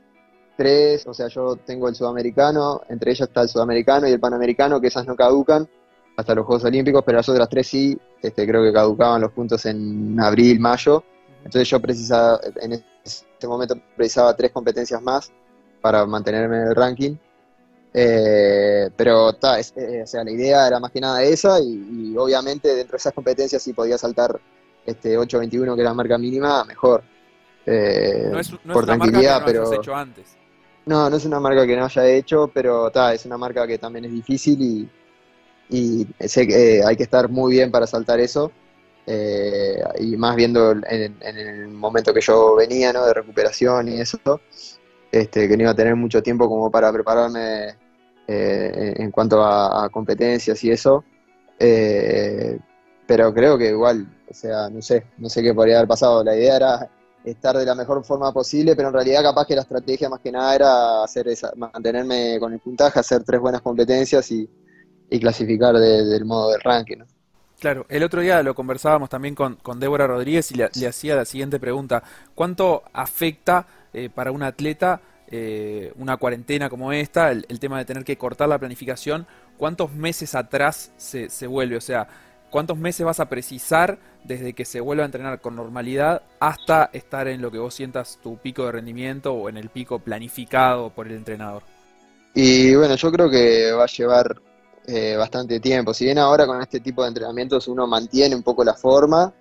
tres, 0.57 1.07
o 1.07 1.15
sea, 1.15 1.29
yo 1.29 1.57
tengo 1.57 1.89
el 1.89 1.95
sudamericano, 1.95 2.83
entre 2.89 3.11
ellas 3.11 3.29
está 3.29 3.43
el 3.43 3.49
sudamericano 3.49 4.09
y 4.09 4.13
el 4.13 4.21
panamericano, 4.21 4.81
que 4.81 4.89
esas 4.89 5.07
no 5.07 5.17
caducan 5.17 5.69
hasta 6.17 6.35
los 6.35 6.47
Juegos 6.47 6.65
Olímpicos, 6.65 7.03
pero 7.05 7.19
las 7.19 7.29
otras 7.29 7.49
tres 7.49 7.67
sí, 7.67 7.99
este, 8.23 8.47
creo 8.47 8.63
que 8.63 8.73
caducaban 8.73 9.21
los 9.21 9.33
puntos 9.33 9.65
en 9.67 10.19
abril, 10.21 10.61
mayo. 10.61 11.05
Entonces 11.45 11.69
yo 11.69 11.81
precisaba, 11.81 12.41
en 12.61 12.83
ese 13.05 13.25
momento 13.47 13.77
precisaba 13.97 14.35
tres 14.37 14.53
competencias 14.53 15.01
más 15.03 15.33
para 15.81 16.07
mantenerme 16.07 16.57
en 16.59 16.69
el 16.69 16.75
ranking. 16.75 17.17
Eh, 17.95 18.89
pero 18.97 19.31
está, 19.31 19.61
eh, 19.61 20.03
o 20.03 20.07
sea, 20.07 20.25
la 20.25 20.31
idea 20.31 20.67
era 20.67 20.81
más 20.81 20.91
que 20.91 21.01
nada 21.01 21.23
esa 21.23 21.61
y, 21.61 22.17
obviamente 22.17 22.75
dentro 22.75 22.93
de 22.93 22.97
esas 22.97 23.13
competencias 23.13 23.63
si 23.63 23.75
podía 23.75 23.99
saltar 23.99 24.41
este 24.87 25.19
8.21 25.19 25.75
que 25.75 25.81
era 25.81 25.91
la 25.91 25.95
marca 25.95 26.17
mínima, 26.17 26.65
mejor. 26.65 27.03
Eh, 27.67 28.29
no 28.33 28.39
es, 28.39 28.51
por 28.51 28.87
tranquilidad, 28.87 29.41
marca 29.41 29.53
que 29.53 29.59
no 29.59 29.65
pero 29.69 29.81
hecho 29.81 29.95
antes. 29.95 30.37
No, 30.87 31.11
no 31.11 31.17
es 31.17 31.25
una 31.25 31.39
marca 31.39 31.67
que 31.67 31.77
no 31.77 31.85
haya 31.85 32.07
hecho, 32.07 32.51
pero 32.53 32.89
está, 32.89 33.13
es 33.13 33.27
una 33.27 33.37
marca 33.37 33.67
que 33.67 33.79
también 33.79 34.07
es 34.07 34.13
difícil 34.13 34.61
y, 34.61 34.89
y 35.69 36.07
sé 36.27 36.47
que 36.47 36.83
hay 36.85 36.97
que 36.97 37.05
estar 37.05 37.29
muy 37.29 37.53
bien 37.53 37.71
para 37.71 37.87
saltar 37.87 38.19
eso. 38.21 38.51
Eh, 39.07 39.83
y 39.99 40.17
más 40.17 40.37
viendo 40.37 40.71
en, 40.71 41.17
el 41.21 41.69
momento 41.69 42.15
que 42.15 42.21
yo 42.21 42.55
venía, 42.55 42.93
¿no? 42.93 43.05
De 43.05 43.15
recuperación 43.15 43.89
y 43.89 44.01
eso, 44.01 44.19
este, 45.11 45.49
que 45.49 45.57
no 45.57 45.65
iba 45.65 45.73
a 45.73 45.77
tener 45.77 45.97
mucho 45.97 46.23
tiempo 46.23 46.49
como 46.49 46.71
para 46.71 46.93
prepararme 46.93 47.77
eh, 48.29 48.95
en 48.97 49.11
cuanto 49.11 49.43
a, 49.45 49.89
competencias 49.91 50.63
y 50.65 50.71
eso. 50.71 51.05
Eh, 51.59 52.59
pero 53.07 53.33
creo 53.35 53.59
que 53.59 53.69
igual, 53.71 54.07
o 54.31 54.35
sea, 54.35 54.71
no 54.71 54.81
sé, 54.81 55.05
no 55.19 55.29
sé 55.29 55.43
qué 55.43 55.53
podría 55.53 55.79
haber 55.79 55.89
pasado. 55.89 56.23
La 56.25 56.37
idea 56.37 56.57
era 56.57 56.91
estar 57.25 57.57
de 57.57 57.67
la 57.67 57.75
mejor 57.75 58.05
forma 58.05 58.33
posible, 58.33 58.75
pero 58.77 58.89
en 58.89 58.95
realidad 58.95 59.23
capaz 59.23 59.47
que 59.47 59.55
la 59.55 59.63
estrategia 59.63 60.09
más 60.09 60.21
que 60.21 60.33
nada 60.33 60.55
era 60.55 61.05
hacer 61.05 61.29
esa, 61.29 61.53
mantenerme 61.57 62.39
con 62.41 62.53
el 62.53 62.61
puntaje, 62.61 63.01
hacer 63.01 63.23
tres 63.25 63.41
buenas 63.41 63.61
competencias 63.63 64.31
y, 64.31 64.49
clasificar 65.21 65.77
del 65.77 66.25
modo 66.25 66.53
del 66.53 66.61
ranking. 66.63 66.99
¿no? 66.99 67.07
Claro, 67.63 67.87
el 67.89 68.03
otro 68.03 68.21
día 68.21 68.43
lo 68.43 68.57
conversábamos 68.57 69.09
también 69.09 69.37
con, 69.37 69.55
con 69.55 69.79
Débora 69.79 70.09
Rodríguez 70.09 70.51
y 70.51 70.57
le, 70.57 70.65
hacía 70.65 71.15
la 71.15 71.25
siguiente 71.25 71.61
pregunta. 71.61 72.03
¿Cuánto 72.35 72.83
afecta 72.93 73.69
eh, 73.93 74.11
para 74.13 74.33
un 74.33 74.43
atleta 74.43 75.01
eh, 75.29 75.93
una 75.95 76.17
cuarentena 76.17 76.69
como 76.69 76.93
esta, 76.93 77.31
el, 77.31 77.61
tema 77.61 77.79
de 77.79 77.85
tener 77.85 78.03
que 78.03 78.19
cortar 78.19 78.49
la 78.49 78.59
planificación? 78.59 79.29
¿Cuántos 79.59 79.93
meses 79.93 80.35
atrás 80.35 80.91
se, 80.97 81.31
se 81.31 81.47
vuelve? 81.47 81.77
O 81.77 81.81
sea, 81.81 82.09
¿cuántos 82.51 82.79
meses 82.79 83.07
vas 83.07 83.21
a 83.21 83.29
precisar 83.29 83.97
desde 84.25 84.55
que 84.55 84.65
se 84.65 84.81
vuelva 84.81 85.05
a 85.05 85.07
entrenar 85.07 85.41
con 85.41 85.55
normalidad 85.55 86.23
hasta 86.41 86.91
estar 86.93 87.29
en 87.29 87.41
lo 87.41 87.53
que 87.53 87.59
vos 87.59 87.73
sientas 87.73 88.19
tu 88.21 88.39
pico 88.39 88.67
de 88.67 88.73
rendimiento 88.73 89.35
o 89.35 89.49
en 89.49 89.57
el 89.57 89.69
pico 89.69 90.01
planificado 90.01 90.91
por 90.91 91.07
el 91.07 91.15
entrenador? 91.15 91.63
Y 92.35 92.75
bueno, 92.75 92.97
yo 92.97 93.13
creo 93.13 93.31
que 93.31 93.71
va 93.71 93.85
a 93.85 93.87
llevar 93.87 94.43
eh, 94.87 95.15
bastante 95.17 95.61
tiempo. 95.61 95.95
Si 95.95 96.05
bien 96.05 96.19
ahora 96.19 96.45
con 96.45 96.61
este 96.61 96.81
tipo 96.81 97.03
de 97.03 97.09
entrenamientos 97.09 97.69
uno 97.69 97.87
mantiene 97.87 98.35
un 98.35 98.43
poco 98.43 98.65
la 98.65 98.75
forma, 98.75 99.33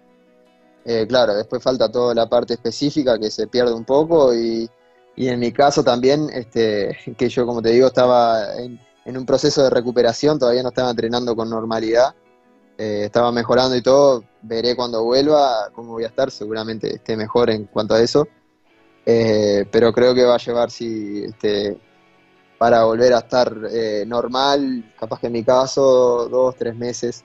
eh, 0.85 1.07
claro, 1.07 1.33
después 1.33 1.63
falta 1.63 1.91
toda 1.91 2.13
la 2.13 2.29
parte 2.29 2.53
específica 2.53 3.17
que 3.17 3.31
se 3.31 3.47
pierde 3.47 3.73
un 3.73 3.83
poco 3.83 4.35
y, 4.35 4.69
en 5.17 5.39
mi 5.39 5.51
caso 5.51 5.83
también, 5.83 6.29
este, 6.31 6.95
que 7.17 7.27
yo 7.29 7.45
como 7.47 7.61
te 7.61 7.69
digo 7.69 7.87
estaba 7.87 8.55
en, 8.57 8.79
un 9.05 9.25
proceso 9.25 9.63
de 9.63 9.71
recuperación, 9.71 10.37
todavía 10.37 10.61
no 10.61 10.69
estaba 10.69 10.91
entrenando 10.91 11.35
con 11.35 11.49
normalidad, 11.49 12.13
eh, 12.77 13.05
estaba 13.05 13.31
mejorando 13.31 13.75
y 13.75 13.81
todo, 13.81 14.23
veré 14.43 14.75
cuando 14.75 15.03
vuelva 15.03 15.69
cómo 15.73 15.93
voy 15.93 16.03
a 16.03 16.07
estar, 16.07 16.29
seguramente 16.29 16.95
esté 16.95 17.17
mejor 17.17 17.49
en 17.49 17.65
cuanto 17.65 17.95
a 17.95 18.01
eso, 18.01 18.27
pero 19.03 19.91
creo 19.91 20.13
que 20.13 20.23
va 20.23 20.35
a 20.35 20.37
llevar, 20.37 20.69
sí, 20.69 21.23
este, 21.25 21.79
para 22.61 22.83
volver 22.83 23.11
a 23.11 23.17
estar 23.17 23.51
eh, 23.71 24.03
normal, 24.05 24.93
capaz 24.99 25.19
que 25.19 25.25
en 25.25 25.33
mi 25.33 25.43
caso, 25.43 26.29
dos, 26.29 26.55
tres 26.55 26.75
meses, 26.75 27.23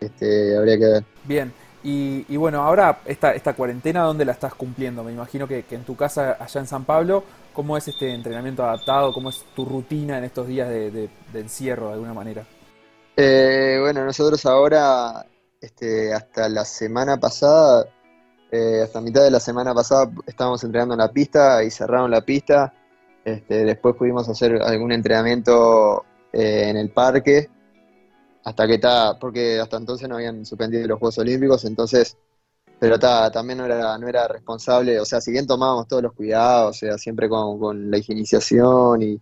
este, 0.00 0.56
habría 0.56 0.76
que 0.76 0.84
ver. 0.86 1.04
Bien, 1.22 1.52
y, 1.84 2.36
bueno, 2.36 2.60
ahora 2.60 2.98
esta, 3.04 3.32
esta 3.32 3.54
cuarentena, 3.54 4.02
¿dónde 4.02 4.24
la 4.24 4.32
estás 4.32 4.54
cumpliendo? 4.54 5.04
Me 5.04 5.12
imagino 5.12 5.46
que, 5.46 5.64
en 5.70 5.84
tu 5.84 5.94
casa 5.94 6.36
allá 6.40 6.60
en 6.60 6.66
San 6.66 6.84
Pablo, 6.84 7.22
¿cómo 7.52 7.76
es 7.76 7.86
este 7.86 8.12
entrenamiento 8.12 8.64
adaptado? 8.64 9.12
¿Cómo 9.12 9.30
es 9.30 9.44
tu 9.54 9.64
rutina 9.64 10.18
en 10.18 10.24
estos 10.24 10.48
días 10.48 10.68
de, 10.68 11.08
encierro 11.32 11.86
de 11.86 11.92
alguna 11.92 12.12
manera? 12.12 12.44
Eh, 13.16 13.78
bueno, 13.80 14.04
nosotros 14.04 14.44
ahora, 14.46 15.24
este, 15.60 16.12
hasta 16.12 16.48
la 16.48 16.64
semana 16.64 17.20
pasada, 17.20 17.86
eh, 18.50 18.80
hasta 18.82 19.00
mitad 19.00 19.22
de 19.22 19.30
la 19.30 19.38
semana 19.38 19.72
pasada, 19.74 20.10
estábamos 20.26 20.64
entrenando 20.64 20.94
en 20.94 20.98
la 20.98 21.12
pista 21.12 21.62
y 21.62 21.70
cerraron 21.70 22.10
la 22.10 22.22
pista 22.22 22.74
este, 23.24 23.64
después 23.64 23.94
pudimos 23.96 24.28
hacer 24.28 24.60
algún 24.62 24.92
entrenamiento 24.92 26.04
eh, 26.32 26.68
en 26.68 26.76
el 26.76 26.90
parque, 26.90 27.48
hasta 28.44 28.66
que 28.66 28.74
está, 28.74 29.18
porque 29.18 29.60
hasta 29.60 29.76
entonces 29.76 30.08
no 30.08 30.16
habían 30.16 30.44
suspendido 30.44 30.86
los 30.88 30.98
Juegos 30.98 31.18
Olímpicos, 31.18 31.64
entonces, 31.64 32.16
pero 32.80 32.98
también 32.98 33.58
no 33.58 33.66
era, 33.66 33.96
no 33.98 34.08
era 34.08 34.26
responsable, 34.26 34.98
o 34.98 35.04
sea, 35.04 35.20
si 35.20 35.30
bien 35.30 35.46
tomábamos 35.46 35.86
todos 35.86 36.02
los 36.02 36.12
cuidados, 36.12 36.76
o 36.76 36.78
sea, 36.78 36.98
siempre 36.98 37.28
con, 37.28 37.90
la 37.90 37.98
higienización 37.98 39.02
y 39.02 39.20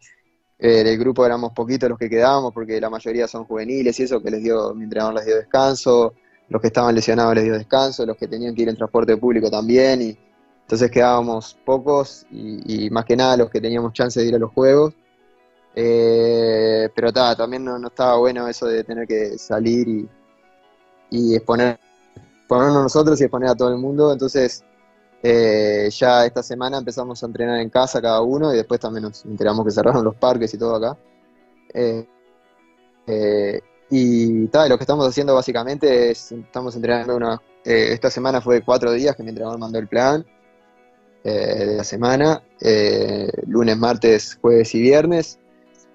eh, 0.59 0.85
del 0.85 0.99
grupo 0.99 1.27
éramos 1.27 1.53
poquitos 1.53 1.91
los 1.91 1.99
que 1.99 2.09
quedábamos, 2.09 2.55
porque 2.55 2.81
la 2.81 2.89
mayoría 2.89 3.29
son 3.29 3.45
juveniles 3.45 3.99
y 4.01 4.05
eso, 4.05 4.23
que 4.23 4.31
les 4.31 4.43
dio, 4.43 4.75
mi 4.75 4.85
entrenador 4.85 5.15
les 5.15 5.27
dio 5.27 5.37
descanso, 5.37 6.15
los 6.49 6.61
que 6.61 6.69
estaban 6.69 6.95
lesionados 6.95 7.35
les 7.35 7.45
dio 7.45 7.55
descanso, 7.55 8.07
los 8.07 8.17
que 8.17 8.29
tenían 8.29 8.55
que 8.55 8.63
ir 8.63 8.69
en 8.71 8.77
transporte 8.77 9.17
público 9.19 9.51
también, 9.51 10.01
y 10.01 10.19
entonces 10.71 10.93
quedábamos 10.93 11.59
pocos 11.65 12.25
y, 12.31 12.89
más 12.91 13.05
que 13.05 13.17
nada 13.17 13.37
los 13.37 13.51
que 13.51 13.61
teníamos 13.61 13.93
chance 13.93 14.21
de 14.21 14.27
ir 14.27 14.37
a 14.37 14.39
los 14.39 14.53
juegos. 14.53 14.95
Eh, 15.75 16.89
pero 16.95 17.13
también 17.13 17.65
no, 17.65 17.85
estaba 17.89 18.19
bueno 18.19 18.47
eso 18.47 18.67
de 18.67 18.85
tener 18.85 19.09
que 19.09 19.37
salir 19.37 20.09
y, 21.11 21.35
exponer, 21.35 21.81
exponernos 22.15 22.85
nosotros 22.85 23.21
y 23.21 23.25
exponer 23.25 23.49
a 23.49 23.57
todo 23.57 23.71
el 23.71 23.79
mundo. 23.79 24.13
Entonces 24.13 24.63
eh, 25.25 25.89
ya 25.91 26.25
esta 26.25 26.41
semana 26.41 26.79
empezamos 26.79 27.21
a 27.21 27.27
entrenar 27.27 27.59
en 27.59 27.69
casa 27.69 28.01
cada 28.01 28.21
uno 28.21 28.55
y 28.55 28.57
después 28.57 28.79
también 28.79 29.03
nos 29.03 29.25
enteramos 29.25 29.65
que 29.65 29.73
cerraron 29.73 30.05
los 30.05 30.15
parques 30.15 30.55
y 30.55 30.59
todo 30.59 30.77
acá. 30.77 30.97
Eh, 31.75 32.07
y 33.91 34.47
tal, 34.47 34.69
lo 34.69 34.79
que 34.79 34.85
estamos 34.85 35.09
haciendo 35.09 35.35
básicamente 35.35 36.13
es, 36.13 36.31
estamos 36.31 36.77
entrenando 36.77 37.17
una, 37.17 37.43
esta 37.65 38.09
semana 38.09 38.41
fue 38.41 38.63
cuatro 38.63 38.93
días 38.93 39.17
que 39.17 39.25
mi 39.25 39.31
entrenador 39.31 39.59
mandó 39.59 39.81
el 39.81 39.89
plan 39.89 40.25
eh, 41.23 41.67
de 41.67 41.77
la 41.77 41.85
semana, 41.85 42.43
eh, 42.61 43.31
lunes, 43.47 43.77
martes, 43.77 44.39
jueves 44.41 44.75
y 44.75 44.81
viernes. 44.81 45.39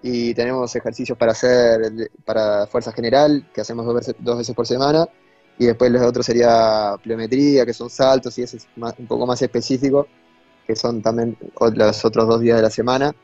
Y 0.01 0.33
tenemos 0.35 0.75
ejercicios 0.75 1.17
para 1.17 1.31
hacer 1.31 2.11
para 2.23 2.67
fuerza 2.67 2.91
general, 2.91 3.49
que 3.53 3.61
hacemos 3.61 3.85
dos 3.85 3.95
veces, 3.95 4.15
dos 4.19 4.37
veces 4.37 4.55
por 4.55 4.67
semana. 4.67 5.07
Y 5.57 5.65
después 5.65 5.91
los 5.91 6.01
otros 6.03 6.25
sería 6.25 6.95
pliometría, 7.01 7.65
que 7.65 7.73
son 7.73 7.89
saltos, 7.89 8.37
y 8.37 8.43
ese 8.43 8.57
es 8.57 8.67
un 8.75 9.07
poco 9.07 9.25
más 9.25 9.41
específico, 9.41 10.07
que 10.67 10.75
son 10.75 11.01
también 11.01 11.37
los 11.73 12.05
otros 12.05 12.27
dos 12.27 12.41
días 12.41 12.57
de 12.57 12.63
la 12.63 12.69
semana. 12.69 13.15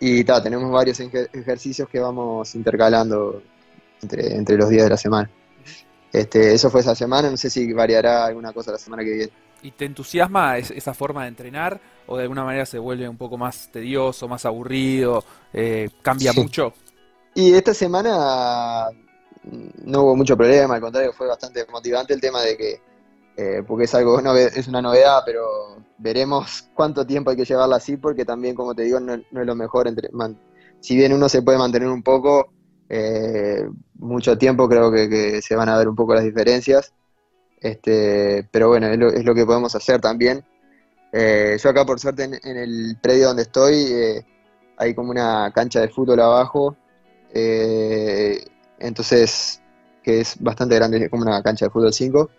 Y 0.00 0.24
ta, 0.24 0.42
tenemos 0.42 0.70
varios 0.70 0.98
ejercicios 1.00 1.88
que 1.88 2.00
vamos 2.00 2.54
intercalando 2.54 3.42
entre, 4.02 4.34
entre 4.34 4.56
los 4.56 4.68
días 4.68 4.84
de 4.84 4.90
la 4.90 4.96
semana. 4.96 5.30
Este, 6.12 6.54
eso 6.54 6.70
fue 6.70 6.80
esa 6.80 6.94
semana, 6.94 7.30
no 7.30 7.36
sé 7.36 7.48
si 7.50 7.72
variará 7.72 8.26
alguna 8.26 8.52
cosa 8.52 8.72
la 8.72 8.78
semana 8.78 9.04
que 9.04 9.10
viene. 9.10 9.32
¿Y 9.62 9.72
te 9.72 9.84
entusiasma 9.84 10.58
esa 10.58 10.94
forma 10.94 11.22
de 11.22 11.28
entrenar 11.28 11.80
o 12.06 12.16
de 12.16 12.22
alguna 12.22 12.44
manera 12.44 12.66
se 12.66 12.78
vuelve 12.78 13.08
un 13.08 13.16
poco 13.16 13.36
más 13.36 13.70
tedioso, 13.70 14.26
más 14.26 14.44
aburrido, 14.46 15.24
eh, 15.52 15.90
cambia 16.02 16.32
mucho? 16.32 16.72
Y 17.34 17.52
esta 17.52 17.74
semana 17.74 18.88
no 19.84 20.02
hubo 20.02 20.16
mucho 20.16 20.36
problema, 20.36 20.74
al 20.74 20.80
contrario 20.80 21.12
fue 21.12 21.26
bastante 21.26 21.64
motivante 21.70 22.14
el 22.14 22.20
tema 22.20 22.42
de 22.42 22.56
que, 22.56 22.80
eh, 23.36 23.62
porque 23.66 23.84
es 23.84 23.94
algo, 23.94 24.18
es 24.36 24.68
una 24.68 24.82
novedad, 24.82 25.22
pero 25.24 25.76
veremos 25.98 26.68
cuánto 26.74 27.06
tiempo 27.06 27.30
hay 27.30 27.36
que 27.36 27.44
llevarla 27.44 27.76
así, 27.76 27.96
porque 27.96 28.24
también, 28.24 28.54
como 28.54 28.74
te 28.74 28.82
digo, 28.82 29.00
no, 29.00 29.14
es 29.14 29.24
lo 29.30 29.54
mejor. 29.54 29.86
Entre, 29.88 30.10
si 30.80 30.96
bien 30.96 31.12
uno 31.12 31.28
se 31.28 31.42
puede 31.42 31.58
mantener 31.58 31.88
un 31.88 32.02
poco, 32.02 32.52
eh, 32.88 33.68
mucho 33.94 34.36
tiempo 34.36 34.68
creo 34.68 34.90
que 34.90 35.40
se 35.42 35.54
van 35.54 35.68
a 35.68 35.78
ver 35.78 35.88
un 35.88 35.96
poco 35.96 36.14
las 36.14 36.24
diferencias. 36.24 36.92
Este, 37.60 38.46
pero 38.50 38.68
bueno, 38.68 38.86
es 38.88 39.24
lo, 39.24 39.34
que 39.34 39.44
podemos 39.44 39.74
hacer 39.74 40.00
también. 40.00 40.44
Eh, 41.12 41.58
yo 41.62 41.70
acá, 41.70 41.84
por 41.84 42.00
suerte, 42.00 42.24
en, 42.24 42.56
el 42.56 42.96
predio 43.00 43.28
donde 43.28 43.42
estoy, 43.42 43.74
eh, 43.74 44.26
hay 44.76 44.94
como 44.94 45.10
una 45.10 45.50
cancha 45.54 45.80
de 45.80 45.88
fútbol 45.88 46.20
abajo. 46.20 46.76
Eh, 47.32 48.44
entonces, 48.78 49.60
que 50.02 50.20
es 50.20 50.36
bastante 50.40 50.74
grande, 50.76 51.10
como 51.10 51.22
una 51.22 51.42
cancha 51.42 51.66
de 51.66 51.70
fútbol 51.70 51.92
5, 51.92 52.30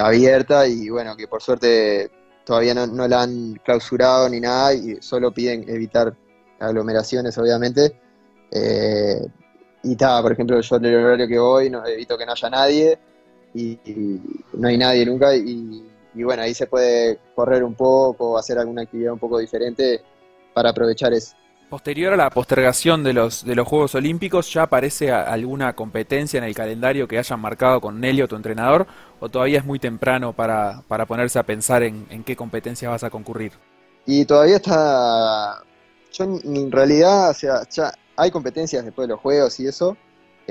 abierta 0.00 0.66
y 0.66 0.88
bueno, 0.88 1.16
que 1.16 1.28
por 1.28 1.42
suerte 1.42 2.10
todavía 2.44 2.74
no, 2.74 2.86
no 2.86 3.06
la 3.06 3.22
han 3.22 3.54
clausurado 3.64 4.28
ni 4.28 4.40
nada 4.40 4.74
y 4.74 5.00
solo 5.00 5.32
piden 5.32 5.68
evitar 5.68 6.14
aglomeraciones, 6.62 7.36
obviamente. 7.38 7.98
Eh, 8.50 9.26
y 9.82 9.92
está, 9.92 10.20
por 10.22 10.32
ejemplo, 10.32 10.60
yo 10.60 10.76
en 10.76 10.84
el 10.84 10.94
horario 10.96 11.28
que 11.28 11.38
voy 11.38 11.70
no, 11.70 11.84
evito 11.86 12.16
que 12.16 12.26
no 12.26 12.32
haya 12.32 12.50
nadie 12.50 12.98
y, 13.54 13.78
no 14.52 14.68
hay 14.68 14.78
nadie 14.78 15.06
nunca 15.06 15.34
y, 15.34 15.82
bueno, 16.14 16.42
ahí 16.42 16.54
se 16.54 16.66
puede 16.66 17.18
correr 17.34 17.64
un 17.64 17.74
poco, 17.74 18.38
hacer 18.38 18.58
alguna 18.58 18.82
actividad 18.82 19.12
un 19.12 19.18
poco 19.18 19.38
diferente 19.38 20.00
para 20.52 20.70
aprovechar 20.70 21.12
eso. 21.12 21.34
Posterior 21.70 22.12
a 22.12 22.16
la 22.16 22.28
postergación 22.28 23.02
de 23.02 23.14
los, 23.14 23.46
de 23.46 23.54
los 23.54 23.66
Juegos 23.66 23.94
Olímpicos, 23.94 24.52
¿ya 24.52 24.64
aparece 24.64 25.10
alguna 25.10 25.74
competencia 25.74 26.36
en 26.36 26.44
el 26.44 26.54
calendario 26.54 27.08
que 27.08 27.16
hayan 27.16 27.40
marcado 27.40 27.80
con 27.80 27.98
Nelio, 27.98 28.28
tu 28.28 28.36
entrenador, 28.36 28.86
o 29.20 29.30
todavía 29.30 29.58
es 29.58 29.64
muy 29.64 29.78
temprano 29.78 30.34
para, 30.34 30.82
para 30.86 31.06
ponerse 31.06 31.38
a 31.38 31.44
pensar 31.44 31.82
en, 31.82 32.06
en 32.10 32.24
qué 32.24 32.36
competencia 32.36 32.90
vas 32.90 33.04
a 33.04 33.10
concurrir? 33.10 33.52
Y 34.04 34.26
todavía 34.26 34.56
está, 34.56 35.62
yo 36.12 36.24
en 36.24 36.70
realidad, 36.70 37.30
o 37.30 37.34
sea, 37.34 37.62
ya 37.70 37.92
hay 38.16 38.30
competencias 38.30 38.84
después 38.84 39.08
de 39.08 39.14
los 39.14 39.20
juegos 39.20 39.58
y 39.60 39.66
eso, 39.66 39.96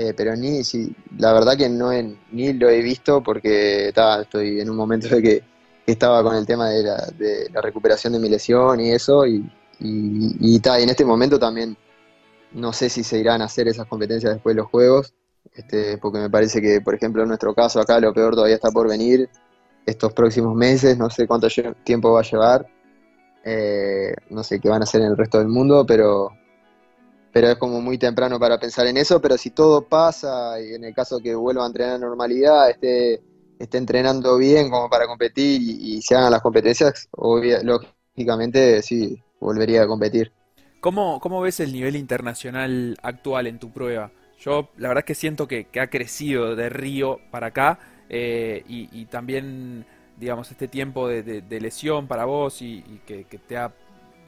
eh, 0.02 0.14
pero 0.16 0.34
ni, 0.34 0.64
si, 0.64 0.94
la 1.18 1.32
verdad 1.32 1.56
que 1.56 1.68
no 1.68 1.90
ni 2.32 2.52
lo 2.54 2.68
he 2.68 2.82
visto 2.82 3.22
porque 3.22 3.88
estoy 3.88 4.60
en 4.60 4.68
un 4.68 4.76
momento 4.76 5.08
de 5.08 5.22
que, 5.22 5.42
estaba 5.84 6.22
con 6.22 6.36
el 6.36 6.46
tema 6.46 6.70
de 6.70 6.82
la, 6.84 6.96
de 7.18 7.50
la, 7.52 7.60
recuperación 7.60 8.12
de 8.12 8.20
mi 8.20 8.28
lesión 8.28 8.80
y 8.80 8.92
eso, 8.92 9.26
y, 9.26 9.44
y, 9.80 10.60
en 10.64 10.88
este 10.88 11.04
momento 11.04 11.38
también 11.40 11.76
no 12.52 12.72
sé 12.72 12.88
si 12.88 13.02
se 13.02 13.18
irán 13.18 13.42
a 13.42 13.46
hacer 13.46 13.66
esas 13.66 13.86
competencias 13.86 14.32
después 14.34 14.54
de 14.54 14.62
los 14.62 14.70
juegos, 14.70 15.12
este, 15.54 15.98
porque 15.98 16.20
me 16.20 16.30
parece 16.30 16.60
que, 16.62 16.80
por 16.80 16.94
ejemplo, 16.94 17.22
en 17.22 17.28
nuestro 17.28 17.52
caso 17.52 17.80
acá 17.80 17.98
lo 17.98 18.14
peor 18.14 18.34
todavía 18.34 18.54
está 18.54 18.70
por 18.70 18.88
venir 18.88 19.28
estos 19.84 20.12
próximos 20.12 20.54
meses, 20.54 20.96
no 20.96 21.10
sé 21.10 21.26
cuánto 21.26 21.48
tiempo 21.84 22.12
va 22.12 22.20
a 22.20 22.30
llevar, 22.30 22.66
eh, 23.44 24.14
no 24.30 24.44
sé 24.44 24.60
qué 24.60 24.68
van 24.68 24.82
a 24.82 24.84
hacer 24.84 25.00
en 25.00 25.08
el 25.08 25.16
resto 25.16 25.38
del 25.38 25.48
mundo, 25.48 25.84
pero 25.84 26.30
pero 27.32 27.48
es 27.48 27.56
como 27.56 27.80
muy 27.80 27.98
temprano 27.98 28.38
para 28.38 28.58
pensar 28.58 28.86
en 28.86 28.98
eso, 28.98 29.20
pero 29.20 29.38
si 29.38 29.50
todo 29.50 29.82
pasa 29.88 30.60
y 30.60 30.74
en 30.74 30.84
el 30.84 30.94
caso 30.94 31.18
que 31.18 31.34
vuelva 31.34 31.64
a 31.64 31.66
entrenar 31.66 31.94
a 31.94 31.98
normalidad, 31.98 32.70
esté, 32.70 33.22
esté 33.58 33.78
entrenando 33.78 34.36
bien 34.36 34.70
como 34.70 34.90
para 34.90 35.06
competir 35.06 35.60
y, 35.62 36.02
se 36.02 36.14
hagan 36.14 36.30
las 36.30 36.42
competencias, 36.42 37.08
lógicamente 37.16 38.82
sí, 38.82 39.22
volvería 39.40 39.82
a 39.82 39.86
competir. 39.86 40.32
¿Cómo, 40.80 41.20
¿Cómo 41.20 41.40
ves 41.40 41.60
el 41.60 41.72
nivel 41.72 41.96
internacional 41.96 42.98
actual 43.02 43.46
en 43.46 43.58
tu 43.58 43.70
prueba? 43.72 44.10
Yo 44.38 44.68
la 44.76 44.88
verdad 44.88 45.02
es 45.02 45.06
que 45.06 45.14
siento 45.14 45.48
que, 45.48 45.68
ha 45.80 45.86
crecido 45.86 46.54
de 46.54 46.68
Río 46.68 47.20
para 47.30 47.48
acá 47.48 47.78
eh, 48.10 48.62
y, 48.68 49.06
también, 49.06 49.86
digamos, 50.18 50.50
este 50.50 50.68
tiempo 50.68 51.08
de, 51.08 51.60
lesión 51.60 52.08
para 52.08 52.26
vos 52.26 52.60
y, 52.60 52.82
que, 53.06 53.24
que 53.24 53.38
te 53.38 53.56
ha 53.56 53.72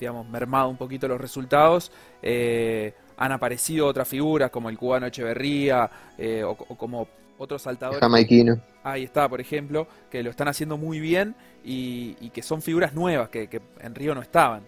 digamos, 0.05 0.29
mermado 0.29 0.69
un 0.69 0.77
poquito 0.77 1.09
los 1.09 1.19
resultados, 1.19 1.91
eh, 2.21 2.93
han 3.17 3.33
aparecido 3.33 3.87
otras 3.87 4.07
figuras 4.07 4.51
como 4.51 4.69
el 4.69 4.77
cubano 4.77 5.07
Echeverría 5.07 5.91
eh, 6.19 6.45
o, 6.45 6.55
como 6.57 7.09
otros 7.39 7.63
saltadores. 7.63 8.01
Jamaiquino. 8.01 8.61
Ahí 8.83 9.05
está, 9.05 9.27
por 9.31 9.41
ejemplo, 9.41 9.87
que 10.11 10.23
lo 10.23 10.29
están 10.29 10.49
haciendo 10.49 10.77
muy 10.77 11.01
bien 11.01 11.35
y, 11.65 12.29
que 12.35 12.43
son 12.43 12.61
figuras 12.61 12.93
nuevas 12.93 13.31
que, 13.31 13.49
en 13.81 13.95
Río 13.95 14.15
no 14.15 14.21
estaban. 14.21 14.63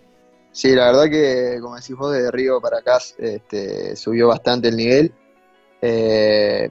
Sí, 0.53 0.75
la 0.75 0.87
verdad 0.87 1.05
que, 1.11 1.59
como 1.61 1.77
decís 1.77 1.95
vos, 1.95 2.15
de 2.15 2.31
Río 2.31 2.59
para 2.59 2.79
acá 2.79 2.97
este, 3.19 3.95
subió 3.95 4.29
bastante 4.29 4.69
el 4.69 4.77
nivel. 4.77 5.13
Eh, 5.83 6.71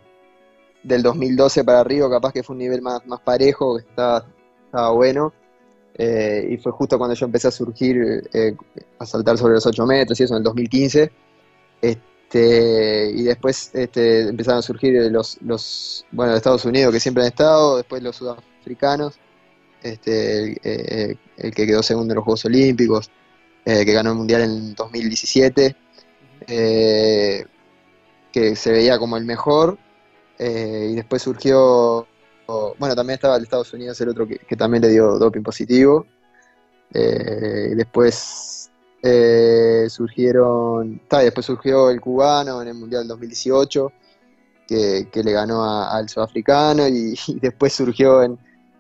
del 0.82 1.04
2012 1.04 1.64
para 1.64 1.84
Río 1.84 2.10
capaz 2.10 2.34
que 2.34 2.42
fue 2.42 2.56
un 2.56 2.60
nivel 2.60 2.82
más, 2.82 3.06
más 3.06 3.20
parejo, 3.20 3.78
que 3.78 3.84
estaba 3.84 4.26
bueno. 4.92 5.34
Eh, 5.98 6.50
y 6.52 6.58
fue 6.58 6.74
justo 6.74 6.98
cuando 6.98 7.16
yo 7.16 7.26
empecé 7.26 7.48
a 7.48 7.52
surgir, 7.52 8.30
eh, 8.34 8.54
a 9.00 9.06
saltar 9.06 9.38
sobre 9.38 9.54
los 9.54 9.66
8 9.66 9.86
metros 9.86 10.20
y 10.20 10.24
eso 10.24 10.34
en 10.34 10.40
el 10.40 10.44
2015. 10.44 11.10
Este, 11.82 13.12
y 13.12 13.24
después 13.24 13.72
este, 13.74 14.28
empezaron 14.28 14.60
a 14.60 14.62
surgir 14.62 14.94
los, 15.12 15.42
los, 15.42 16.06
bueno, 16.12 16.34
de 16.34 16.38
Estados 16.38 16.66
Unidos 16.66 16.94
que 16.94 17.00
siempre 17.00 17.24
han 17.24 17.30
estado, 17.30 17.78
después 17.78 18.04
los 18.04 18.18
sudafricanos, 18.18 19.18
este, 19.84 20.58
eh, 20.64 21.16
el 21.38 21.54
que 21.54 21.66
quedó 21.66 21.82
segundo 21.82 22.14
en 22.14 22.16
los 22.16 22.26
Juegos 22.26 22.44
Olímpicos, 22.46 23.10
que 23.64 23.94
ganó 23.94 24.12
el 24.12 24.18
Mundial 24.18 24.42
en 24.42 24.76
2017, 24.76 25.76
que 26.46 27.46
se 28.56 28.72
veía 28.72 29.00
como 29.00 29.18
el 29.18 29.26
mejor, 29.26 29.80
y 30.38 30.94
después 30.94 31.24
surgió 31.24 32.08
bueno, 32.48 32.96
también 32.96 33.16
estaba 33.16 33.38
el 33.38 33.44
Estados 33.44 33.74
Unidos, 33.74 34.00
el 34.02 34.10
otro 34.10 34.28
que, 34.28 34.56
también 34.56 34.84
le 34.84 34.90
dio 34.90 35.18
doping 35.18 35.42
positivo. 35.42 36.06
Eh, 36.94 37.74
después 37.76 38.70
eh, 39.02 39.88
surgieron, 39.90 41.02
después 41.10 41.46
surgió 41.46 41.90
el 41.90 42.00
cubano 42.00 42.62
en 42.62 42.68
el 42.70 42.76
Mundial 42.76 43.08
2018, 43.08 43.92
que, 44.68 45.10
le 45.14 45.32
ganó 45.32 45.64
al 45.64 46.08
sudafricano, 46.10 46.88
y, 46.88 47.16
después 47.42 47.74
surgió 47.74 48.24
en 48.24 48.38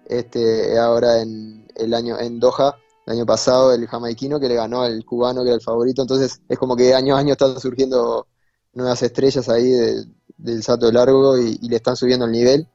este 0.08 0.78
ahora 0.78 1.21
en 1.21 1.65
el 1.75 1.93
año 1.93 2.19
en 2.19 2.39
Doha, 2.39 2.75
el 3.08 3.13
año 3.13 3.25
pasado, 3.25 3.73
el 3.73 3.88
jamaiquino 3.88 4.39
que 4.39 4.47
le 4.47 4.56
ganó 4.56 4.82
al 4.82 5.04
cubano, 5.06 5.41
que 5.43 5.49
era 5.49 5.56
el 5.56 5.62
favorito. 5.62 6.01
Entonces 6.01 6.41
es 6.47 6.58
como 6.58 6.75
que 6.75 6.93
año 6.93 7.15
a 7.15 7.19
año 7.19 7.34
están 7.34 7.60
surgiendo 7.60 8.28
nuevas 8.73 9.01
estrellas 9.04 9.49
ahí 9.49 9.71
del 10.38 10.63
salto 10.63 10.91
largo 10.91 11.38
y 11.38 11.58
le 11.67 11.75
están 11.78 11.95
subiendo 11.95 12.25
el 12.25 12.32
nivel 12.32 12.67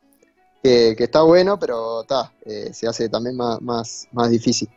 que, 0.62 0.94
está 0.98 1.22
bueno, 1.22 1.58
pero 1.58 2.02
está, 2.02 2.32
eh, 2.44 2.70
se 2.72 2.86
hace 2.86 3.08
también 3.08 3.36
más, 3.36 4.08
más, 4.12 4.30
difícil. 4.30 4.68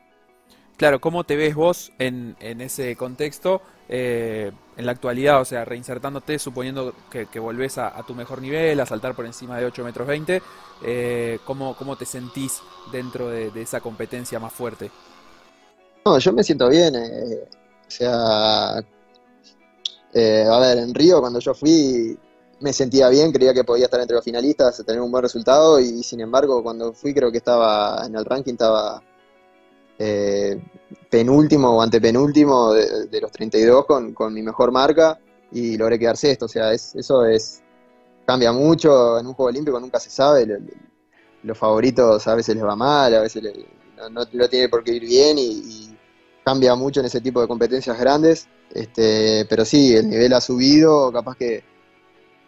Claro, 0.77 0.99
¿cómo 0.99 1.23
te 1.23 1.35
ves 1.35 1.55
vos 1.55 1.91
en, 1.99 2.35
en 2.39 2.61
ese 2.61 2.95
contexto 2.95 3.61
eh, 3.89 4.51
en 4.75 4.85
la 4.85 4.91
actualidad? 4.91 5.41
O 5.41 5.45
sea, 5.45 5.65
reinsertándote, 5.65 6.39
suponiendo 6.39 6.93
que, 7.11 7.27
que 7.27 7.39
volvés 7.39 7.77
a, 7.77 8.01
tu 8.07 8.15
mejor 8.15 8.41
nivel, 8.41 8.79
a 8.79 8.85
saltar 8.85 9.15
por 9.15 9.25
encima 9.25 9.57
de 9.57 9.65
8 9.65 9.83
metros 9.83 10.07
20, 10.07 10.41
eh, 10.85 11.39
¿cómo, 11.45 11.95
te 11.97 12.05
sentís 12.05 12.61
dentro 12.91 13.29
de, 13.29 13.51
esa 13.61 13.81
competencia 13.81 14.39
más 14.39 14.53
fuerte? 14.53 14.89
No, 16.05 16.17
yo 16.17 16.33
me 16.33 16.43
siento 16.43 16.69
bien. 16.69 16.95
o 16.95 17.91
sea, 17.91 18.77
a 18.77 20.59
ver, 20.59 20.77
en 20.77 20.93
Río 20.93 21.21
cuando 21.21 21.39
yo 21.39 21.53
fui 21.53 22.17
me 22.63 22.71
sentía 22.71 23.09
bien, 23.09 23.33
creía 23.33 23.53
que 23.53 23.65
podía 23.65 23.85
estar 23.85 23.99
entre 23.99 24.15
los 24.15 24.23
finalistas, 24.23 24.81
tener 24.85 25.01
un 25.01 25.11
buen 25.11 25.21
resultado 25.21 25.81
y 25.81 26.01
sin 26.01 26.21
embargo 26.21 26.63
cuando 26.63 26.93
fui 26.93 27.13
creo 27.13 27.29
que 27.29 27.39
estaba 27.39 28.05
en 28.05 28.15
el 28.15 28.23
ranking, 28.23 28.53
estaba 28.53 29.03
eh, 29.99 30.63
penúltimo 31.09 31.75
o 31.75 31.81
antepenúltimo 31.81 32.71
de, 32.71 33.07
de 33.07 33.21
los 33.21 33.33
32 33.33 33.85
con, 33.85 34.13
con, 34.13 34.33
mi 34.33 34.41
mejor 34.41 34.71
marca 34.71 35.19
y 35.51 35.75
logré 35.75 35.99
quedar 35.99 36.15
sexto, 36.15 36.45
o 36.45 36.47
sea, 36.47 36.71
eso 36.71 37.25
es 37.25 37.61
cambia 38.25 38.53
mucho, 38.53 39.19
en 39.19 39.27
un 39.27 39.33
juego 39.33 39.49
olímpico 39.49 39.77
nunca 39.81 39.99
se 39.99 40.09
sabe, 40.09 40.47
los 41.43 41.57
favoritos 41.57 42.25
a 42.25 42.35
veces 42.35 42.55
les 42.55 42.63
va 42.63 42.77
mal, 42.77 43.13
a 43.13 43.19
veces 43.19 43.43
no, 44.09 44.09
no, 44.09 44.47
tiene 44.47 44.69
por 44.69 44.85
qué 44.85 44.93
ir 44.93 45.05
bien 45.05 45.37
y, 45.37 45.89
cambia 46.45 46.75
mucho 46.75 46.99
en 46.99 47.05
ese 47.05 47.21
tipo 47.21 47.39
de 47.39 47.47
competencias 47.47 47.97
grandes, 47.97 48.49
este, 48.73 49.45
pero 49.49 49.63
sí, 49.63 49.95
el 49.95 50.09
nivel 50.09 50.33
ha 50.33 50.41
subido, 50.41 51.09
capaz 51.09 51.37
que 51.37 51.72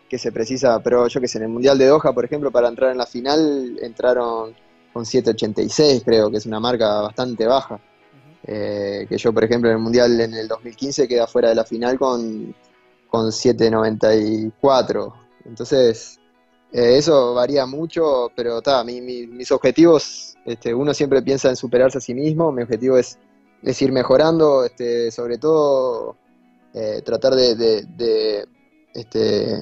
que 0.10 0.18
se 0.18 0.32
precisa, 0.32 0.82
pero 0.82 1.08
yo 1.08 1.20
que 1.20 1.28
sé, 1.28 1.39
en 1.39 1.46
el 1.46 1.50
Mundial 1.50 1.78
de 1.78 1.88
Doha, 1.88 2.13
por 2.13 2.26
ejemplo, 2.26 2.52
para 2.52 2.68
entrar 2.68 2.91
en 2.91 2.98
la 2.98 3.06
final 3.06 3.78
entraron 3.82 4.56
con 4.94 5.04
7.86, 5.04 6.04
creo 6.06 6.32
que 6.32 6.38
es 6.38 6.46
una 6.46 6.60
marca 6.60 7.02
bastante 7.02 7.46
baja. 7.46 7.80
Eh, 8.48 9.08
que 9.10 9.18
yo, 9.18 9.34
por 9.34 9.44
ejemplo, 9.44 9.70
en 9.70 9.78
el 9.78 9.82
Mundial 9.82 10.20
en 10.22 10.34
el 10.36 10.48
2015 10.48 11.08
queda 11.08 11.26
fuera 11.26 11.50
de 11.50 11.56
la 11.56 11.65
final 11.65 11.98
con, 11.98 12.56
con 13.10 13.28
7.94. 13.28 15.13
Entonces, 15.46 16.20
eh, 16.72 16.98
eso 16.98 17.34
varía 17.34 17.65
mucho, 17.65 18.32
pero 18.36 18.60
está, 18.60 18.84
mis 18.84 19.52
objetivos, 19.52 20.36
este, 20.46 20.74
uno 20.74 20.94
siempre 20.94 21.22
piensa 21.24 21.50
en 21.50 21.56
superarse 21.56 21.98
a 21.98 22.02
sí 22.02 22.13
mismo, 22.13 22.52
mi 22.52 22.62
objetivo 22.63 22.98
es, 22.98 23.18
es 23.63 23.82
ir 23.82 23.91
mejorando, 23.91 24.63
este, 24.63 25.12
sobre 25.12 25.38
todo 25.39 26.15
eh, 26.74 27.02
tratar 27.04 27.34
de, 27.36 27.56
de 27.56 28.48
este, 28.94 29.60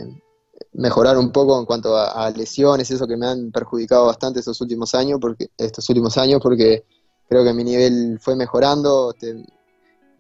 mejorar 0.73 1.17
un 1.17 1.31
poco 1.31 1.59
en 1.59 1.65
cuanto 1.65 1.95
a, 1.97 2.29
lesiones, 2.31 2.89
eso 2.89 3.07
que 3.07 3.17
me 3.17 3.27
han 3.27 3.51
perjudicado 3.51 4.07
bastante 4.07 4.39
estos 4.39 4.59
últimos 4.61 4.95
años, 4.95 5.19
porque 5.21 5.49
estos 5.57 5.87
últimos 5.89 6.17
años, 6.17 6.39
porque 6.41 6.83
creo 7.27 7.43
que 7.43 7.53
mi 7.53 7.63
nivel 7.63 8.19
fue 8.19 8.35
mejorando, 8.35 9.13
este, 9.13 9.45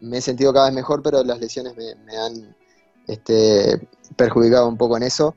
me 0.01 0.17
he 0.17 0.21
sentido 0.21 0.53
cada 0.53 0.65
vez 0.65 0.75
mejor, 0.75 1.01
pero 1.01 1.23
las 1.23 1.39
lesiones 1.39 1.75
me, 1.75 2.17
han 2.17 2.55
este, 3.07 3.87
perjudicado 4.15 4.67
un 4.67 4.77
poco 4.77 4.97
en 4.97 5.03
eso. 5.03 5.35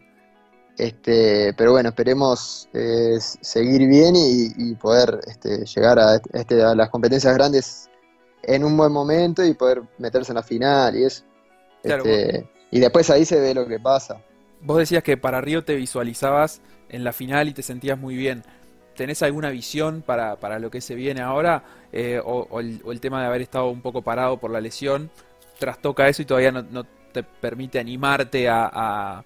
Este, 0.76 1.55
pero 1.57 1.72
bueno, 1.72 1.88
esperemos 1.88 2.68
eh, 2.74 3.16
seguir 3.18 3.88
bien 3.88 4.14
y, 4.14 4.74
poder 4.74 5.20
este, 5.26 5.64
llegar 5.64 5.98
a, 5.98 6.20
este, 6.35 6.62
a 6.62 6.74
las 6.74 6.90
competencias 6.90 7.33
grandes 7.33 7.88
en 8.42 8.62
un 8.62 8.76
buen 8.76 8.92
momento 8.92 9.42
y 9.42 9.55
poder 9.55 9.83
meterse 9.96 10.33
en 10.33 10.37
la 10.37 10.42
final 10.42 10.94
y 10.96 11.05
eso. 11.05 11.24
Este, 11.83 12.50
y 12.70 12.81
después 12.81 13.09
ahí 13.09 13.24
se 13.24 13.40
ve 13.40 13.55
lo 13.55 13.66
que 13.66 13.79
pasa. 13.79 14.20
Vos 14.66 14.79
decías 14.79 15.02
que 15.02 15.16
para 15.16 15.40
Río 15.40 15.64
te 15.64 15.76
visualizabas 15.76 16.61
en 16.88 17.05
la 17.05 17.12
final 17.12 17.48
y 17.48 17.55
te 17.55 17.62
sentías 17.62 17.98
muy 17.98 18.16
bien. 18.16 18.42
¿tenés 18.96 19.22
alguna 19.22 19.50
visión 19.50 20.02
para, 20.02 20.37
para 20.37 20.59
lo 20.59 20.70
que 20.70 20.81
se 20.81 20.94
viene 20.96 21.20
ahora? 21.20 21.62
Eh, 21.92 22.20
o, 22.24 22.59
el, 22.59 23.00
tema 23.00 23.20
de 23.20 23.26
haber 23.29 23.42
estado 23.42 23.68
un 23.70 23.81
poco 23.81 24.02
parado 24.02 24.38
por 24.40 24.50
la 24.50 24.61
lesión 24.61 25.11
trastoca 25.59 26.09
eso 26.09 26.22
y 26.22 26.24
todavía 26.24 26.50
no, 26.50 26.85
te 27.12 27.22
permite 27.22 27.79
animarte 27.79 28.48
a, 28.48 29.24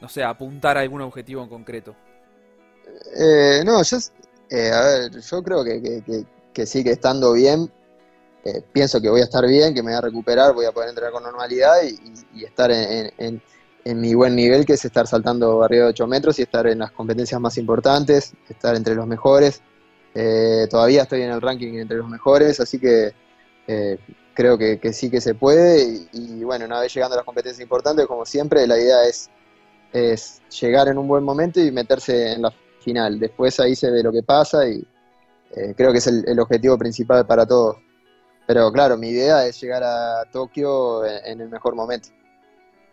no 0.00 0.08
sé, 0.08 0.24
apuntar 0.24 0.78
a 0.78 0.80
algún 0.80 1.02
objetivo 1.02 1.42
en 1.42 1.48
concreto? 1.48 1.94
Eh, 3.16 3.62
no, 3.64 3.82
yo, 3.82 3.98
eh, 4.50 4.70
a 4.72 4.80
ver, 4.80 5.20
yo 5.20 5.42
creo 5.42 5.62
que, 5.62 6.24
que, 6.52 6.66
sigue 6.66 6.90
estando 6.90 7.34
bien. 7.34 7.70
pienso 8.72 9.00
que 9.00 9.08
voy 9.08 9.20
a 9.20 9.24
estar 9.24 9.46
bien, 9.46 9.72
que 9.72 9.82
me 9.82 9.92
voy 9.92 9.98
a 9.98 10.00
recuperar, 10.00 10.52
voy 10.52 10.66
a 10.66 10.72
poder 10.72 10.88
entrenar 10.88 11.12
con 11.12 11.22
normalidad 11.22 11.74
y, 11.84 12.44
estar 12.44 12.70
en 12.72 13.12
en 13.18 13.42
mi 13.84 14.14
buen 14.14 14.36
nivel, 14.36 14.66
que 14.66 14.74
es 14.74 14.84
estar 14.84 15.06
saltando 15.06 15.58
barrio 15.58 15.84
de 15.84 15.88
8 15.90 16.06
metros 16.06 16.38
y 16.38 16.42
estar 16.42 16.66
en 16.66 16.80
las 16.80 16.90
competencias 16.92 17.40
más 17.40 17.56
importantes, 17.58 18.34
estar 18.48 18.76
entre 18.76 18.94
los 18.94 19.06
mejores. 19.06 19.62
Eh, 20.14 20.66
todavía 20.70 21.02
estoy 21.02 21.22
en 21.22 21.30
el 21.30 21.40
ranking 21.40 21.74
entre 21.74 21.98
los 21.98 22.08
mejores, 22.08 22.60
así 22.60 22.78
que 22.78 23.12
eh, 23.66 23.98
creo 24.34 24.58
que, 24.58 24.80
sí 24.92 25.10
que 25.10 25.20
se 25.20 25.34
puede. 25.34 26.08
Y, 26.12 26.44
bueno, 26.44 26.66
una 26.66 26.80
vez 26.80 26.92
llegando 26.92 27.14
a 27.14 27.18
las 27.18 27.24
competencias 27.24 27.62
importantes, 27.62 28.06
como 28.06 28.26
siempre, 28.26 28.66
la 28.66 28.78
idea 28.78 29.04
es, 29.04 29.30
es 29.92 30.42
llegar 30.60 30.88
en 30.88 30.98
un 30.98 31.08
buen 31.08 31.24
momento 31.24 31.60
y 31.60 31.70
meterse 31.70 32.32
en 32.32 32.42
la 32.42 32.52
final. 32.80 33.18
Después 33.18 33.58
ahí 33.60 33.74
se 33.74 33.90
ve 33.90 34.02
lo 34.02 34.12
que 34.12 34.22
pasa 34.22 34.68
y 34.68 34.84
eh, 35.56 35.74
creo 35.76 35.92
que 35.92 35.98
es 35.98 36.06
el, 36.06 36.38
objetivo 36.40 36.76
principal 36.76 37.26
para 37.26 37.46
todos. 37.46 37.76
Pero 38.46 38.72
claro, 38.72 38.96
mi 38.96 39.10
idea 39.10 39.46
es 39.46 39.60
llegar 39.60 39.82
a 39.84 40.24
Tokio 40.32 41.04
en 41.04 41.40
el 41.40 41.48
mejor 41.50 41.74
momento 41.74 42.08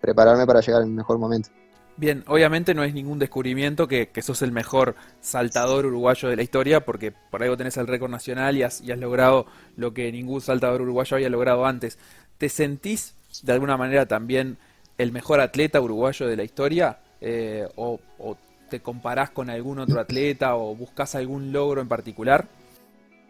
prepararme 0.05 0.45
para 0.45 0.61
llegar 0.61 0.83
en 0.83 0.89
el 0.89 0.93
mejor 0.93 1.17
momento. 1.17 1.49
Bien, 1.97 2.25
obviamente 2.27 2.73
no 2.73 2.83
es 2.83 2.93
ningún 2.93 3.19
descubrimiento 3.19 3.87
que, 3.87 4.09
sos 4.21 4.41
el 4.41 4.51
mejor 4.51 4.95
saltador 5.21 5.85
uruguayo 5.85 6.27
de 6.27 6.35
la 6.35 6.43
historia, 6.43 6.83
porque 6.83 7.13
por 7.31 7.41
algo 7.41 7.55
tenés 7.55 7.77
el 7.77 7.87
récord 7.87 8.11
nacional 8.11 8.57
y 8.57 8.63
has, 8.63 8.81
logrado 8.81 9.45
lo 9.77 9.93
que 9.93 10.11
ningún 10.11 10.41
saltador 10.41 10.81
uruguayo 10.81 11.15
había 11.15 11.29
logrado 11.29 11.65
antes. 11.65 11.97
¿Te 12.37 12.49
sentís 12.49 13.15
de 13.43 13.53
alguna 13.53 13.77
manera 13.77 14.05
también 14.05 14.57
el 14.97 15.13
mejor 15.13 15.39
atleta 15.39 15.79
uruguayo 15.79 16.27
de 16.27 16.35
la 16.35 16.43
historia? 16.43 16.99
Eh, 17.21 17.65
o, 17.75 17.99
te 18.69 18.81
comparás 18.81 19.29
con 19.29 19.49
algún 19.49 19.79
otro 19.79 19.99
atleta 19.99 20.55
o 20.55 20.75
buscas 20.75 21.15
algún 21.15 21.53
logro 21.53 21.81
en 21.81 21.87
particular? 21.87 22.45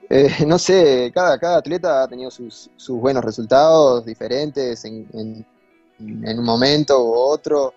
Eh, 0.10 0.46
no 0.48 0.58
sé, 0.58 1.12
cada, 1.14 1.38
cada 1.38 1.58
atleta 1.58 2.04
ha 2.04 2.08
tenido 2.08 2.32
sus, 2.32 2.70
buenos 2.88 3.24
resultados 3.24 4.06
diferentes 4.06 4.86
en 4.86 5.06
en 5.14 5.46
un 6.00 6.44
momento 6.44 7.04
u 7.04 7.14
otro. 7.14 7.74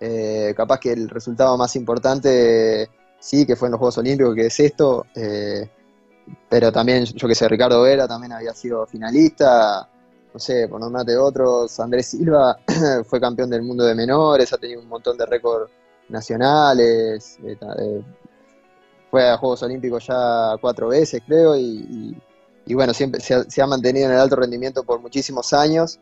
Eh, 0.00 0.52
capaz 0.56 0.80
que 0.80 0.92
el 0.92 1.08
resultado 1.08 1.56
más 1.56 1.76
importante 1.76 2.88
sí, 3.20 3.46
que 3.46 3.54
fue 3.54 3.68
en 3.68 3.72
los 3.72 3.78
Juegos 3.78 3.98
Olímpicos, 3.98 4.34
que 4.34 4.46
es 4.46 4.60
esto. 4.60 5.06
Eh, 5.14 5.70
pero 6.48 6.72
también, 6.72 7.04
yo 7.04 7.28
que 7.28 7.34
sé, 7.34 7.48
Ricardo 7.48 7.82
Vera 7.82 8.08
también 8.08 8.32
había 8.32 8.54
sido 8.54 8.86
finalista. 8.86 9.88
No 10.34 10.40
sé, 10.40 10.66
por 10.66 10.80
nombrarte 10.80 11.16
otros, 11.16 11.78
Andrés 11.78 12.06
Silva 12.06 12.58
fue 13.04 13.20
campeón 13.20 13.50
del 13.50 13.62
mundo 13.62 13.84
de 13.84 13.94
menores, 13.94 14.52
ha 14.52 14.56
tenido 14.56 14.80
un 14.80 14.88
montón 14.88 15.16
de 15.18 15.26
récords 15.26 15.70
nacionales. 16.08 17.38
Eh, 17.44 18.02
fue 19.10 19.28
a 19.28 19.36
Juegos 19.36 19.62
Olímpicos 19.62 20.06
ya 20.06 20.56
cuatro 20.60 20.88
veces, 20.88 21.20
creo, 21.26 21.54
y, 21.54 22.16
bueno, 22.74 22.94
siempre 22.94 23.20
se 23.20 23.62
ha, 23.62 23.66
mantenido 23.66 24.06
en 24.06 24.12
el 24.12 24.18
alto 24.18 24.36
rendimiento 24.36 24.84
por 24.84 25.00
muchísimos 25.00 25.52
años. 25.52 26.00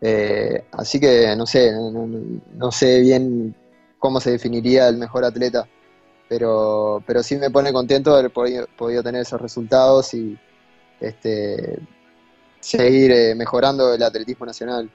Eh, 0.00 0.64
así 0.72 1.00
que 1.00 1.34
no 1.36 1.46
sé, 1.46 1.72
no, 1.72 2.72
sé 2.72 3.00
bien 3.00 3.54
cómo 3.98 4.20
se 4.20 4.32
definiría 4.32 4.88
el 4.88 4.98
mejor 4.98 5.24
atleta, 5.24 5.66
pero, 6.28 7.02
pero 7.06 7.22
sí 7.22 7.36
me 7.36 7.50
pone 7.50 7.72
contento 7.72 8.12
de 8.12 8.18
haber 8.18 8.32
podido, 8.32 9.02
tener 9.02 9.22
esos 9.22 9.40
resultados 9.40 10.12
y 10.14 10.38
este, 11.00 11.78
seguir 12.60 13.12
eh, 13.12 13.34
mejorando 13.34 13.94
el 13.94 14.02
atletismo 14.02 14.46
nacional. 14.46 14.90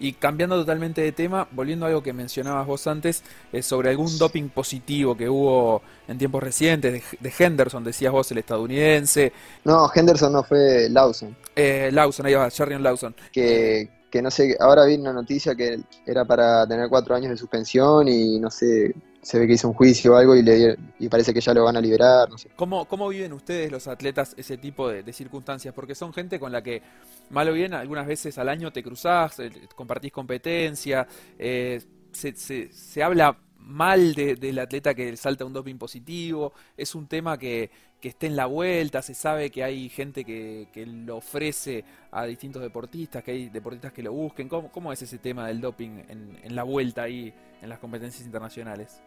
Y 0.00 0.12
cambiando 0.12 0.56
totalmente 0.56 1.00
de 1.00 1.10
tema, 1.10 1.48
volviendo 1.50 1.84
a 1.84 1.88
algo 1.88 2.04
que 2.04 2.12
mencionabas 2.12 2.66
vos 2.68 2.86
antes, 2.86 3.24
eh, 3.52 3.62
sobre 3.62 3.90
algún 3.90 4.16
doping 4.16 4.48
positivo 4.48 5.16
que 5.16 5.28
hubo 5.28 5.82
en 6.06 6.18
tiempos 6.18 6.40
recientes, 6.40 7.02
de, 7.20 7.32
Henderson, 7.36 7.82
decías 7.82 8.12
vos, 8.12 8.30
el 8.30 8.38
estadounidense. 8.38 9.32
No, 9.64 9.90
Henderson 9.92 10.32
no 10.32 10.44
fue 10.44 10.88
Lawson. 10.88 11.36
Lawson, 11.56 12.26
ahí 12.26 12.34
va, 12.34 12.48
Sherrion 12.48 12.82
Lawson. 12.82 13.14
Que, 13.32 13.97
que 14.10 14.22
no 14.22 14.30
sé, 14.30 14.56
ahora 14.58 14.84
vi 14.86 14.94
una 14.94 15.12
noticia 15.12 15.54
que 15.54 15.80
era 16.06 16.24
para 16.24 16.66
tener 16.66 16.88
cuatro 16.88 17.14
años 17.14 17.30
de 17.30 17.36
suspensión 17.36 18.08
y 18.08 18.38
no 18.38 18.50
sé, 18.50 18.94
se 19.22 19.38
ve 19.38 19.46
que 19.46 19.54
hizo 19.54 19.68
un 19.68 19.74
juicio 19.74 20.14
o 20.14 20.16
algo 20.16 20.34
y, 20.34 20.42
le, 20.42 20.76
y 20.98 21.08
parece 21.08 21.34
que 21.34 21.40
ya 21.40 21.52
lo 21.52 21.64
van 21.64 21.76
a 21.76 21.80
liberar. 21.80 22.28
¿Cómo, 22.56 22.86
cómo 22.86 23.08
viven 23.08 23.32
ustedes 23.32 23.70
los 23.70 23.86
atletas 23.88 24.34
ese 24.36 24.56
tipo 24.56 24.88
de, 24.88 25.12
circunstancias? 25.12 25.74
Porque 25.74 25.94
son 25.94 26.12
gente 26.12 26.40
con 26.40 26.52
la 26.52 26.62
que, 26.62 26.82
mal 27.30 27.48
o 27.48 27.52
bien, 27.52 27.74
algunas 27.74 28.06
veces 28.06 28.38
al 28.38 28.48
año 28.48 28.72
te 28.72 28.82
cruzás, 28.82 29.38
eh, 29.40 29.50
compartís 29.74 30.12
competencia, 30.12 31.06
eh, 31.38 31.82
se, 32.12 32.34
se, 32.34 32.72
se 32.72 33.02
habla 33.02 33.36
mal 33.68 34.14
del 34.14 34.58
atleta 34.58 34.94
que 34.94 35.16
salta 35.16 35.44
un 35.44 35.52
doping 35.52 35.76
positivo, 35.76 36.52
es 36.76 36.94
un 36.94 37.06
tema 37.06 37.38
que, 37.38 37.70
que 38.00 38.08
esté 38.08 38.26
en 38.26 38.34
la 38.34 38.46
vuelta, 38.46 39.02
se 39.02 39.14
sabe 39.14 39.50
que 39.50 39.62
hay 39.62 39.90
gente 39.90 40.24
que, 40.24 40.68
que, 40.72 40.86
lo 40.86 41.18
ofrece 41.18 41.84
a 42.10 42.24
distintos 42.24 42.62
deportistas, 42.62 43.22
que 43.22 43.32
hay 43.32 43.48
deportistas 43.50 43.92
que 43.92 44.02
lo 44.02 44.12
busquen. 44.12 44.48
¿Cómo, 44.48 44.72
cómo 44.72 44.90
es 44.90 45.02
ese 45.02 45.18
tema 45.18 45.46
del 45.46 45.60
doping 45.60 46.02
en, 46.08 46.38
en, 46.42 46.56
la 46.56 46.62
vuelta 46.62 47.02
ahí 47.02 47.32
en 47.60 47.68
las 47.68 47.78
competencias 47.78 48.24
internacionales? 48.24 49.00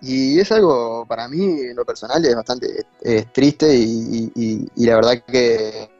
Y 0.00 0.40
es 0.40 0.50
algo, 0.50 1.04
para 1.06 1.28
mí, 1.28 1.44
en 1.44 1.76
lo 1.76 1.84
personal, 1.84 2.24
es 2.24 2.34
bastante 2.34 2.86
triste 3.32 3.74
y, 3.76 4.66
la 4.76 4.96
verdad 4.96 5.22
que 5.26 5.90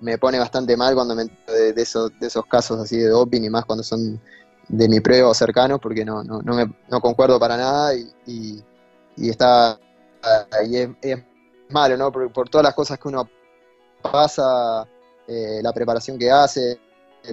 me 0.00 0.18
pone 0.18 0.38
bastante 0.38 0.76
mal 0.76 0.94
cuando 0.94 1.14
me 1.14 1.24
de, 1.24 1.72
de, 1.72 1.82
esos, 1.82 2.10
de 2.18 2.26
esos 2.26 2.44
casos 2.46 2.80
así 2.80 2.98
de 2.98 3.08
doping 3.08 3.42
y 3.42 3.50
más 3.50 3.64
cuando 3.64 3.84
son 3.84 4.20
de 4.68 4.88
mi 4.88 5.00
prueba 5.00 5.32
cercano, 5.34 5.78
porque 5.78 6.04
no, 6.04 6.22
no, 6.22 6.40
no, 6.42 6.54
me, 6.54 6.66
no 6.88 7.00
concuerdo 7.00 7.38
para 7.38 7.56
nada 7.56 7.94
y, 7.94 8.62
y, 9.16 9.30
está 9.30 9.78
y 10.66 10.76
es, 10.76 11.22
malo, 11.70 11.96
¿no? 11.96 12.12
Por, 12.12 12.48
todas 12.48 12.64
las 12.64 12.74
cosas 12.74 12.98
que 12.98 13.08
uno 13.08 13.28
pasa, 14.02 14.86
eh, 15.26 15.60
la 15.62 15.72
preparación 15.72 16.18
que 16.18 16.30
hace, 16.30 16.78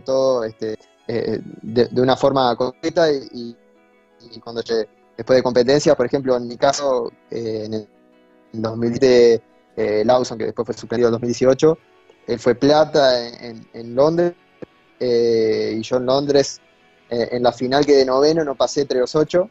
todo 0.05 0.43
este, 0.43 0.77
eh, 1.07 1.39
de, 1.61 2.01
una 2.01 2.15
forma 2.15 2.55
concreta 2.55 3.11
y, 3.11 3.55
cuando 4.43 4.61
después 4.61 5.37
de 5.37 5.43
competencias, 5.43 5.95
por 5.95 6.05
ejemplo, 6.05 6.35
en 6.37 6.47
mi 6.47 6.57
caso, 6.57 7.11
eh, 7.29 7.63
en 7.65 7.73
el 7.73 7.87
2017, 8.53 10.03
Lawson, 10.05 10.37
que 10.37 10.45
después 10.45 10.65
fue 10.65 10.75
suspendido 10.75 11.09
en 11.09 11.13
2018, 11.13 11.77
él 12.27 12.39
fue 12.39 12.55
plata 12.55 13.27
en, 13.27 13.67
en 13.73 13.95
Londres 13.95 14.33
y 14.99 15.81
yo 15.81 15.97
en 15.97 16.05
Londres 16.05 16.61
eh, 17.11 17.27
en 17.33 17.43
la 17.43 17.51
final 17.51 17.85
quedé 17.85 18.05
noveno, 18.05 18.43
no 18.45 18.55
pasé 18.55 18.81
entre 18.81 18.99
los 18.99 19.13
ocho. 19.15 19.49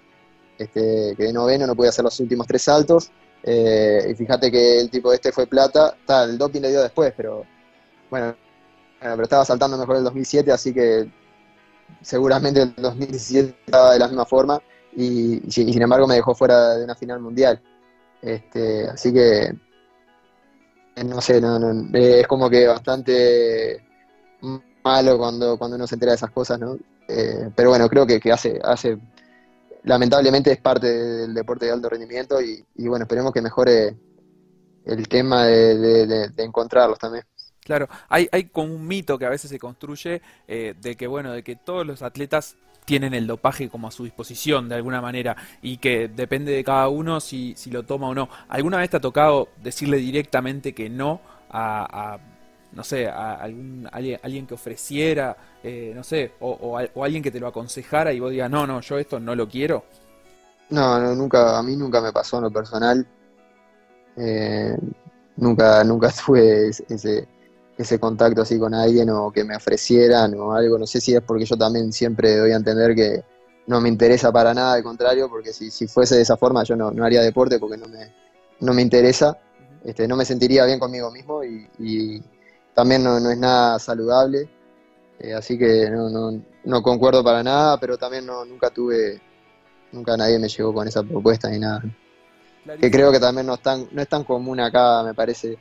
Este, 0.59 1.15
quedé 1.17 1.33
noveno, 1.33 1.67
no 1.67 1.77
pude 1.77 1.89
hacer 1.89 2.03
los 2.05 2.19
últimos 2.19 2.47
tres 2.47 2.63
saltos. 2.63 3.13
Eh, 3.43 4.09
y 4.11 4.15
fíjate 4.15 4.51
que 4.51 4.81
el 4.81 4.91
tipo 4.91 5.13
este 5.13 5.31
fue 5.31 5.47
plata. 5.47 5.95
el 6.25 6.39
doping 6.39 6.63
le 6.63 6.71
dio 6.71 6.83
después, 6.83 7.13
pero 7.15 7.45
bueno, 8.09 8.35
pero 8.99 9.23
estaba 9.23 9.45
saltando 9.45 9.77
mejor 9.77 9.97
el 9.97 10.05
2007, 10.05 10.51
así 10.53 10.73
que 10.73 11.11
seguramente 12.03 12.63
el 12.63 12.75
2017 12.77 13.57
estaba 13.67 13.93
de 13.93 13.99
la 13.99 14.09
misma 14.09 14.25
forma. 14.25 14.61
Y, 14.97 15.41
sin 15.51 15.81
embargo 15.81 16.07
me 16.07 16.17
dejó 16.17 16.35
fuera 16.35 16.77
de 16.77 16.85
una 16.85 16.95
final 16.95 17.21
mundial. 17.21 17.63
Este, 18.23 18.89
así 18.89 19.13
que 19.13 19.55
no 21.05 21.21
sé, 21.21 21.41
es 21.93 22.27
como 22.27 22.51
que 22.51 22.67
bastante 22.67 23.83
malo 24.85 25.19
cuando, 25.19 25.59
cuando 25.59 25.77
uno 25.77 25.87
se 25.87 25.95
entera 25.95 26.13
de 26.13 26.17
esas 26.17 26.31
cosas, 26.31 26.59
¿no? 26.59 26.79
Eh, 27.09 27.51
pero 27.55 27.71
bueno, 27.71 27.89
creo 27.89 28.07
que, 28.07 28.21
hace, 28.33 28.61
hace, 28.63 28.97
lamentablemente 29.83 30.53
es 30.53 30.59
parte 30.59 30.87
del 30.87 31.35
deporte 31.35 31.67
de 31.67 31.73
alto 31.73 31.89
rendimiento 31.89 32.41
y, 32.41 32.65
bueno, 32.87 33.05
esperemos 33.05 33.33
que 33.33 33.43
mejore 33.43 33.97
el 34.85 35.09
tema 35.09 35.45
de, 35.45 36.31
encontrarlos 36.37 36.99
también. 36.99 37.25
Claro, 37.65 37.89
hay, 38.09 38.29
hay 38.33 38.45
como 38.45 38.75
un 38.75 38.87
mito 38.87 39.19
que 39.19 39.27
a 39.27 39.29
veces 39.29 39.51
se 39.51 39.59
construye 39.59 40.23
eh, 40.49 40.75
de 40.81 40.97
que, 40.97 41.07
bueno, 41.07 41.33
de 41.33 41.43
que 41.43 41.57
todos 41.57 41.87
los 41.87 42.03
atletas 42.03 42.57
tienen 42.85 43.13
el 43.13 43.27
dopaje 43.27 43.69
como 43.69 43.89
a 43.89 43.91
su 43.91 44.05
disposición 44.05 44.69
de 44.69 44.75
alguna 44.75 45.01
manera 45.01 45.37
y 45.63 45.77
que 45.77 46.09
depende 46.09 46.53
de 46.53 46.65
cada 46.65 46.89
uno 46.89 47.21
si, 47.21 47.55
si 47.57 47.71
lo 47.71 47.85
toma 47.85 48.09
o 48.09 48.15
no. 48.15 48.29
¿Alguna 48.49 48.79
vez 48.79 48.91
te 48.91 48.97
ha 48.97 49.01
tocado 49.01 49.49
decirle 49.63 49.99
directamente 49.99 50.75
que 50.75 50.89
no 50.89 51.21
a 51.51 52.19
no 52.73 52.85
sé, 52.85 53.09
a 53.09 53.35
algún, 53.35 53.89
alguien, 53.93 54.47
que 54.47 54.55
ofreciera, 54.55 55.37
eh, 55.63 55.93
no 55.95 56.05
sé, 56.05 56.33
o, 56.41 56.79
alguien 57.03 57.23
que 57.23 57.31
te 57.31 57.41
lo 57.41 57.49
aconsejara 57.49 58.13
y 58.13 58.21
vos 58.21 58.31
digas, 58.31 58.51
no, 58.51 58.67
no, 58.67 58.81
yo 58.81 58.99
esto 58.99 59.19
no 59.19 59.35
lo 59.35 59.49
quiero? 59.49 59.85
No, 60.71 61.01
no 61.01 61.15
nunca, 61.15 61.59
a 61.59 61.63
mí 61.63 61.77
nunca 61.77 62.01
me 62.01 62.13
pasó 62.13 62.37
en 62.37 62.45
lo 62.45 62.51
personal. 62.51 63.07
Eh, 64.17 64.77
nunca, 65.37 65.83
nunca 65.85 66.13
tuve 66.27 66.69
ese, 66.69 67.27
ese 67.77 67.99
contacto 67.99 68.43
así 68.43 68.59
con 68.59 68.75
alguien 68.75 69.11
o 69.11 69.33
que 69.33 69.43
me 69.43 69.57
ofrecieran 69.57 70.35
o 70.35 70.53
algo. 70.53 70.79
No 70.79 70.87
sé 70.87 71.01
si 71.01 71.15
es 71.15 71.23
porque 71.23 71.45
yo 71.45 71.57
también 71.57 71.93
siempre 71.93 72.37
doy 72.37 72.53
a 72.53 72.57
entender 72.57 72.95
que 72.95 73.25
no 73.67 73.81
me 73.81 73.89
interesa 73.89 74.33
para 74.33 74.53
nada, 74.53 74.75
al 74.75 74.83
contrario, 74.83 75.29
porque 75.29 75.53
si, 75.53 75.71
si 75.71 75.87
fuese 75.87 76.17
de 76.17 76.23
esa 76.23 76.37
forma 76.37 76.65
yo 76.65 76.77
no, 76.77 76.91
no 76.91 77.05
haría 77.05 77.23
deporte 77.23 77.59
porque 77.59 77.77
no 77.77 77.89
me, 77.89 78.13
no 78.61 78.75
me 78.75 78.83
interesa, 78.83 79.39
este, 79.85 80.07
no 80.07 80.17
me 80.17 80.25
sentiría 80.25 80.65
bien 80.67 80.79
conmigo 80.79 81.11
mismo 81.11 81.43
y, 81.45 82.23
también 82.81 83.05
no, 83.05 83.19
es 83.19 83.37
nada 83.37 83.79
saludable, 83.79 84.49
eh, 85.19 85.35
así 85.35 85.59
que 85.59 85.91
no, 85.91 86.09
no, 86.09 86.43
no, 86.65 86.83
concuerdo 86.83 87.23
para 87.23 87.43
nada, 87.43 87.79
pero 87.79 87.99
también 87.99 88.25
no, 88.25 88.43
nunca 88.47 88.71
tuve, 88.71 89.21
nunca 89.93 90.17
nadie 90.17 90.39
me 90.39 90.49
llegó 90.49 90.73
con 90.73 90.89
esa 90.89 91.03
propuesta 91.03 91.51
ni 91.51 91.59
nada. 91.59 91.83
Que 92.81 92.91
creo 92.91 93.13
que 93.13 93.21
también 93.21 93.47
no 93.47 93.53
es, 93.53 93.61
tan, 93.61 93.87
no 93.93 94.01
es 94.01 94.09
tan 94.09 94.25
común 94.25 94.61
acá, 94.61 95.03
me 95.03 95.13
parece, 95.13 95.59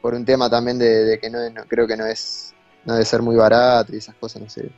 por 0.00 0.14
un 0.14 0.24
tema 0.24 0.48
también 0.48 0.78
de, 0.78 1.18
que 1.20 1.28
no, 1.28 1.38
creo 1.68 1.86
que 1.86 1.98
no 1.98 2.06
es, 2.06 2.54
no 2.86 2.94
debe 2.94 3.04
ser 3.04 3.20
muy 3.20 3.36
barato 3.36 3.94
y 3.94 3.98
esas 3.98 4.14
cosas, 4.14 4.40
no 4.40 4.48
sé. 4.48 4.70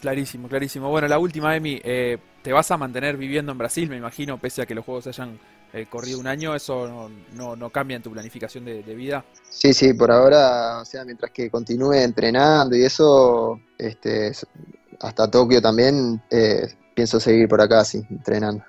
Clarísimo, 0.00 0.46
clarísimo. 0.48 0.90
Bueno, 0.90 1.08
la 1.08 1.18
última, 1.18 1.56
Emi, 1.56 1.80
eh, 1.82 2.18
¿te 2.40 2.52
vas 2.52 2.70
a 2.70 2.76
mantener 2.76 3.16
viviendo 3.16 3.50
en 3.50 3.58
Brasil, 3.58 3.88
me 3.88 3.96
imagino, 3.96 4.38
pese 4.38 4.62
a 4.62 4.66
que 4.66 4.76
los 4.76 4.84
juegos 4.84 5.08
hayan 5.08 5.40
eh, 5.72 5.86
corrido 5.88 6.18
un 6.18 6.26
año? 6.26 6.54
¿Eso 6.54 7.10
no, 7.34 7.56
no, 7.56 7.70
cambia 7.70 7.96
en 7.96 8.02
tu 8.02 8.10
planificación 8.10 8.64
de, 8.64 8.82
vida? 8.94 9.24
Sí, 9.48 9.72
sí, 9.72 9.94
por 9.94 10.10
ahora, 10.10 10.80
o 10.80 10.84
sea, 10.84 11.04
mientras 11.04 11.30
que 11.30 11.50
continúe 11.50 11.94
entrenando 11.94 12.76
y 12.76 12.84
eso, 12.84 13.60
este, 13.78 14.32
hasta 15.00 15.30
Tokio 15.30 15.60
también, 15.60 16.20
eh, 16.30 16.68
pienso 16.94 17.20
seguir 17.20 17.48
por 17.48 17.60
acá, 17.60 17.84
sí, 17.84 18.04
entrenando. 18.10 18.64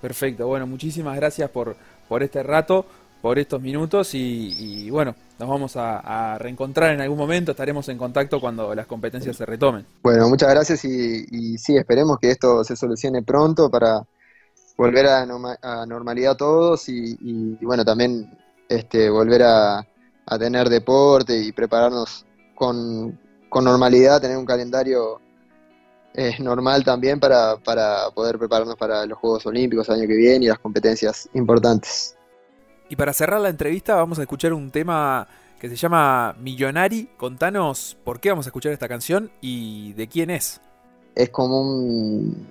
Perfecto, 0.00 0.46
bueno, 0.46 0.66
muchísimas 0.66 1.16
gracias 1.16 1.50
por, 1.50 1.76
por 2.08 2.22
este 2.22 2.42
rato 2.42 2.86
por 3.26 3.40
estos 3.40 3.60
minutos 3.60 4.10
y, 4.12 4.88
bueno, 4.90 5.14
nos 5.38 5.48
vamos 5.48 5.72
a, 5.76 6.38
reencontrar 6.38 6.94
en 6.94 7.00
algún 7.00 7.18
momento, 7.18 7.50
estaremos 7.50 7.88
en 7.88 7.98
contacto 7.98 8.40
cuando 8.40 8.72
las 8.72 8.86
competencias 8.86 9.36
se 9.36 9.44
retomen. 9.44 9.84
Bueno, 10.00 10.28
muchas 10.28 10.48
gracias 10.50 10.84
y, 10.84 11.58
sí, 11.58 11.76
esperemos 11.76 12.18
que 12.20 12.30
esto 12.30 12.62
se 12.62 12.76
solucione 12.76 13.22
pronto 13.22 13.68
para 13.68 14.04
volver 14.76 15.06
a, 15.06 15.26
normalidad 15.86 16.36
todos 16.36 16.88
y, 16.88 17.56
bueno, 17.62 17.84
también 17.84 18.36
este, 18.68 19.08
volver 19.10 19.42
a, 19.42 19.86
tener 20.38 20.68
deporte 20.68 21.38
y 21.38 21.52
prepararnos 21.52 22.26
con, 22.54 23.18
normalidad, 23.54 24.20
tener 24.20 24.36
un 24.36 24.44
calendario 24.44 25.20
eh, 26.12 26.34
normal 26.40 26.84
también 26.84 27.18
para, 27.18 27.56
para 27.56 28.10
poder 28.14 28.38
prepararnos 28.38 28.76
para 28.76 29.06
los 29.06 29.18
Juegos 29.18 29.46
Olímpicos 29.46 29.88
el 29.88 29.94
año 29.94 30.08
que 30.08 30.16
viene 30.16 30.44
y 30.44 30.48
las 30.48 30.58
competencias 30.58 31.28
importantes. 31.32 32.16
Y 32.88 32.96
para 32.96 33.12
cerrar 33.12 33.40
la 33.40 33.48
entrevista 33.48 33.94
vamos 33.96 34.18
a 34.18 34.22
escuchar 34.22 34.52
un 34.52 34.70
tema 34.70 35.26
que 35.58 35.68
se 35.68 35.76
llama 35.76 36.34
Millonari. 36.38 37.08
Contanos 37.16 37.96
por 38.04 38.20
qué 38.20 38.30
vamos 38.30 38.46
a 38.46 38.50
escuchar 38.50 38.72
esta 38.72 38.88
canción 38.88 39.30
y 39.40 39.94
de 39.94 40.06
quién 40.06 40.30
es. 40.30 40.60
Es 41.16 41.30
como 41.30 41.60
un, 41.62 42.48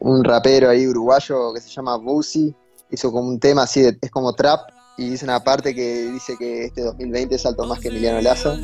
un, 0.00 0.24
rapero 0.24 0.70
ahí 0.70 0.88
uruguayo 0.88 1.52
que 1.54 1.60
se 1.60 1.68
llama 1.68 1.96
Boosie. 1.96 2.54
Hizo 2.90 3.12
como 3.12 3.28
un 3.28 3.38
tema 3.38 3.64
así, 3.64 3.84
es 4.00 4.10
como 4.10 4.32
trap. 4.32 4.70
Y 4.96 5.10
dice 5.10 5.26
una 5.26 5.44
parte 5.44 5.74
que 5.74 6.10
dice 6.10 6.34
que 6.38 6.64
este 6.64 6.80
2020 6.80 7.36
saltó 7.38 7.66
más 7.66 7.78
que 7.78 7.88
Emiliano 7.88 8.22
Lazo. 8.22 8.56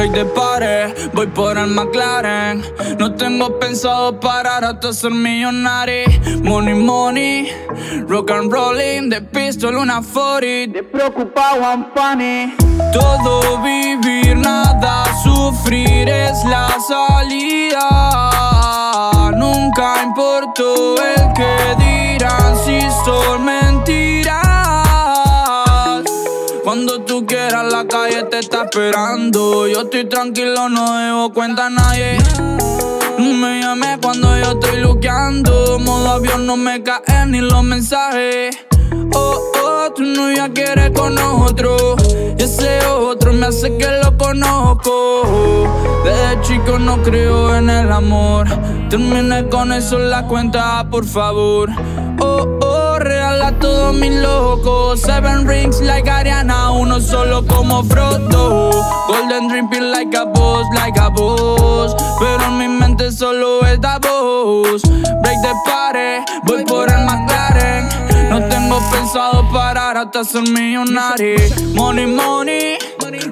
Break 0.00 0.12
de 0.12 0.24
pared, 0.24 0.94
voy 1.12 1.26
por 1.26 1.58
el 1.58 1.66
McLaren. 1.68 2.62
No 2.98 3.14
tengo 3.14 3.58
pensado 3.58 4.18
parar 4.18 4.64
hasta 4.64 4.94
ser 4.94 5.10
millonario. 5.10 6.06
Money, 6.42 6.74
money, 6.74 7.52
rock 8.08 8.30
and 8.30 8.50
rolling, 8.50 9.10
de 9.10 9.20
pistol 9.20 9.76
una 9.76 10.00
40. 10.00 10.72
De 10.72 10.82
preocupado, 10.82 11.60
I'm 11.60 11.86
funny. 11.94 12.54
Todo 12.92 13.58
vivir, 13.62 14.36
nada 14.36 15.04
sufrir 15.22 16.08
es 16.08 16.44
la 16.44 16.68
salida. 16.88 17.88
Nunca 19.36 20.02
importó 20.02 20.96
el 20.96 21.32
que 21.34 21.76
dirán 21.78 22.56
si 22.64 22.80
son 23.04 23.44
mentiras. 23.44 24.40
Cuando 26.64 27.02
tú 27.02 27.26
quieras, 27.26 27.70
la 27.72 27.82
está 27.82 27.99
esperando. 28.70 29.66
Yo 29.66 29.82
estoy 29.82 30.04
tranquilo, 30.04 30.68
no 30.68 30.96
debo 30.96 31.32
cuenta 31.32 31.66
a 31.66 31.70
nadie. 31.70 32.18
No 33.18 33.34
me 33.34 33.60
llames 33.60 33.98
cuando 34.00 34.36
yo 34.36 34.52
estoy 34.52 34.80
luqueando. 34.80 35.78
Modo 35.80 36.12
avión 36.12 36.46
no 36.46 36.56
me 36.56 36.80
caen 36.82 37.32
ni 37.32 37.40
los 37.40 37.64
mensajes. 37.64 38.56
Oh, 39.12 39.40
oh, 39.64 39.92
tu 39.92 40.04
novia 40.04 40.50
quiere 40.54 40.92
con 40.92 41.18
otro. 41.18 41.96
Y 42.38 42.42
ese 42.42 42.86
otro 42.86 43.32
me 43.32 43.46
hace 43.46 43.76
que 43.76 43.88
lo 44.04 44.16
conozco. 44.16 45.22
Desde 46.04 46.40
chico 46.42 46.78
no 46.78 47.02
creo 47.02 47.56
en 47.56 47.70
el 47.70 47.90
amor. 47.90 48.46
Terminé 48.88 49.48
con 49.48 49.72
eso 49.72 49.98
la 49.98 50.26
cuenta, 50.28 50.86
por 50.88 51.04
favor. 51.04 51.70
Oh, 52.20 52.58
oh, 52.62 52.79
todos 53.60 53.94
mis 53.94 54.12
locos. 54.12 55.00
Seven 55.00 55.46
rings 55.46 55.80
like 55.80 56.10
Ariana, 56.10 56.72
uno 56.72 57.00
solo 57.00 57.46
como 57.46 57.84
Frodo. 57.84 58.70
Golden 59.06 59.48
drinking 59.48 59.90
like 59.92 60.16
a 60.16 60.24
boss, 60.24 60.66
like 60.74 60.98
a 60.98 61.10
boss. 61.10 61.94
Pero 62.18 62.44
en 62.44 62.58
mi 62.58 62.68
mente 62.68 63.12
solo 63.12 63.60
está 63.66 63.98
voz. 63.98 64.82
Break 64.82 65.42
the 65.42 65.54
party, 65.64 66.24
voy 66.44 66.64
por 66.64 66.90
el 66.90 67.04
McLaren. 67.04 67.88
No 68.30 68.40
tengo 68.48 68.78
pensado 68.90 69.48
parar 69.52 69.96
hasta 69.96 70.24
ser 70.24 70.42
millonario. 70.42 71.36
Money, 71.74 72.06
money, 72.06 72.78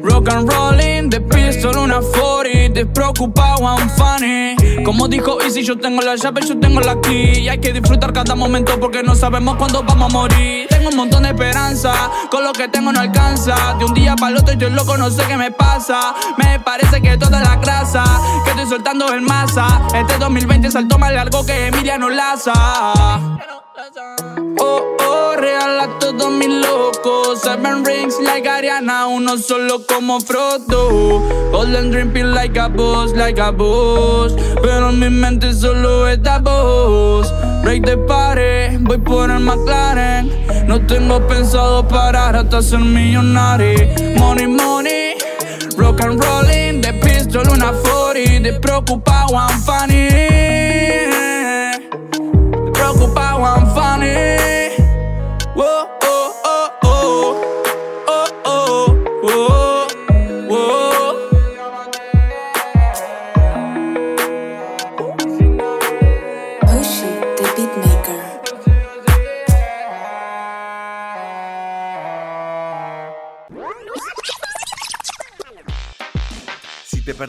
rock 0.03 0.29
and 0.31 0.51
rolling. 0.51 1.09
De 1.09 1.21
pistol 1.21 1.79
una 1.79 2.01
40, 2.01 2.75
despreocupado, 2.75 3.65
I'm 3.65 3.89
funny. 3.91 4.83
Como 4.85 5.09
dijo 5.09 5.41
Easy, 5.43 5.63
yo 5.63 5.79
tengo 5.79 6.03
la 6.03 6.17
llave, 6.17 6.41
yo 6.47 6.59
tengo 6.59 6.81
la 6.81 7.01
key. 7.01 7.41
Y 7.41 7.49
hay 7.49 7.59
que 7.59 7.73
disfrutar 7.73 8.13
cada 8.13 8.35
momento 8.35 8.79
porque 8.81 9.03
no 9.03 9.15
sabemos 9.15 9.57
cuándo 9.57 9.83
vamos 9.83 10.11
a 10.11 10.13
morir. 10.13 10.67
Tengo 10.69 10.89
un 10.89 10.97
montón 10.97 11.23
de 11.23 11.31
esperanza, 11.31 11.93
con 12.31 12.45
lo 12.45 12.53
que 12.53 12.69
tengo 12.69 12.93
no 12.93 13.01
alcanza. 13.01 13.75
De 13.79 13.85
un 13.85 13.95
día 13.95 14.17
para 14.17 14.33
el 14.33 14.39
otro 14.39 14.53
estoy 14.53 14.71
loco, 14.71 14.97
no 14.97 15.11
sé 15.11 15.23
qué 15.29 15.37
me 15.37 15.51
pasa. 15.51 16.15
Me 16.37 16.61
parece 16.61 17.01
que 17.01 17.17
toda 17.17 17.41
la 17.41 17.57
grasa 17.57 18.05
que 18.45 18.51
estoy 18.51 18.67
soltando 18.67 19.13
en 19.13 19.25
masa. 19.25 19.83
Este 19.95 20.19
2020 20.19 20.71
saltó 20.71 20.99
más 20.99 21.13
largo 21.13 21.45
que 21.45 21.69
Emiliano 21.69 22.09
Laza. 22.09 22.53
Oh, 24.61 24.97
oh, 25.01 25.37
real 25.39 25.81
a 25.81 25.99
todos 25.99 26.31
mis 26.31 26.49
locos. 26.49 27.41
Seven 27.41 27.85
rings 27.85 28.19
like 28.21 28.47
Ariana, 28.47 29.07
uno 29.07 29.39
solo 29.39 29.87
como 29.87 30.21
Frodo. 30.21 31.23
Golden 31.51 31.91
dripping 31.91 32.35
like 32.35 32.59
a 32.59 32.69
boss, 32.69 33.15
like 33.15 33.41
a 33.41 33.51
boss. 33.51 34.35
Pero 34.61 34.91
en 34.91 34.99
mi 34.99 35.09
mente 35.09 35.55
solo 35.55 36.07
está 36.07 36.39
voz. 36.39 37.33
Break 37.63 37.87
the 37.87 37.97
party, 37.97 38.77
voy 38.81 38.99
por 38.99 39.31
el 39.31 39.41
McLaren. 39.41 40.31
No 40.67 40.85
tengo 40.87 41.27
pensado 41.27 41.89
parar 41.89 42.37
hasta 42.37 42.61
ser 42.61 42.81
millonario. 42.81 43.89
Money, 44.19 44.49
money, 44.49 45.15
rock 45.79 46.03
and 46.03 46.23
rolling. 46.23 46.83
De 46.83 46.93
pistol, 46.93 47.49
una 47.49 47.73
40. 47.73 48.41
De 48.43 48.53
preocupado, 48.61 49.35
I'm 49.35 49.59
funny. 49.63 50.09
preocupado, 52.79 53.45
I'm 53.45 53.68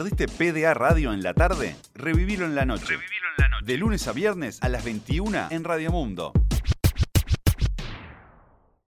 perdiste 0.00 0.28
PDA 0.28 0.72
Radio 0.72 1.12
en 1.12 1.22
la 1.22 1.34
tarde, 1.34 1.76
revivilo 1.94 2.46
en 2.46 2.54
la 2.54 2.64
noche. 2.64 2.94
De 3.62 3.76
lunes 3.76 4.08
a 4.08 4.12
viernes 4.12 4.58
a 4.62 4.70
las 4.70 4.82
21 4.82 5.48
en 5.50 5.62
Radio 5.62 5.90
Mundo. 5.90 6.32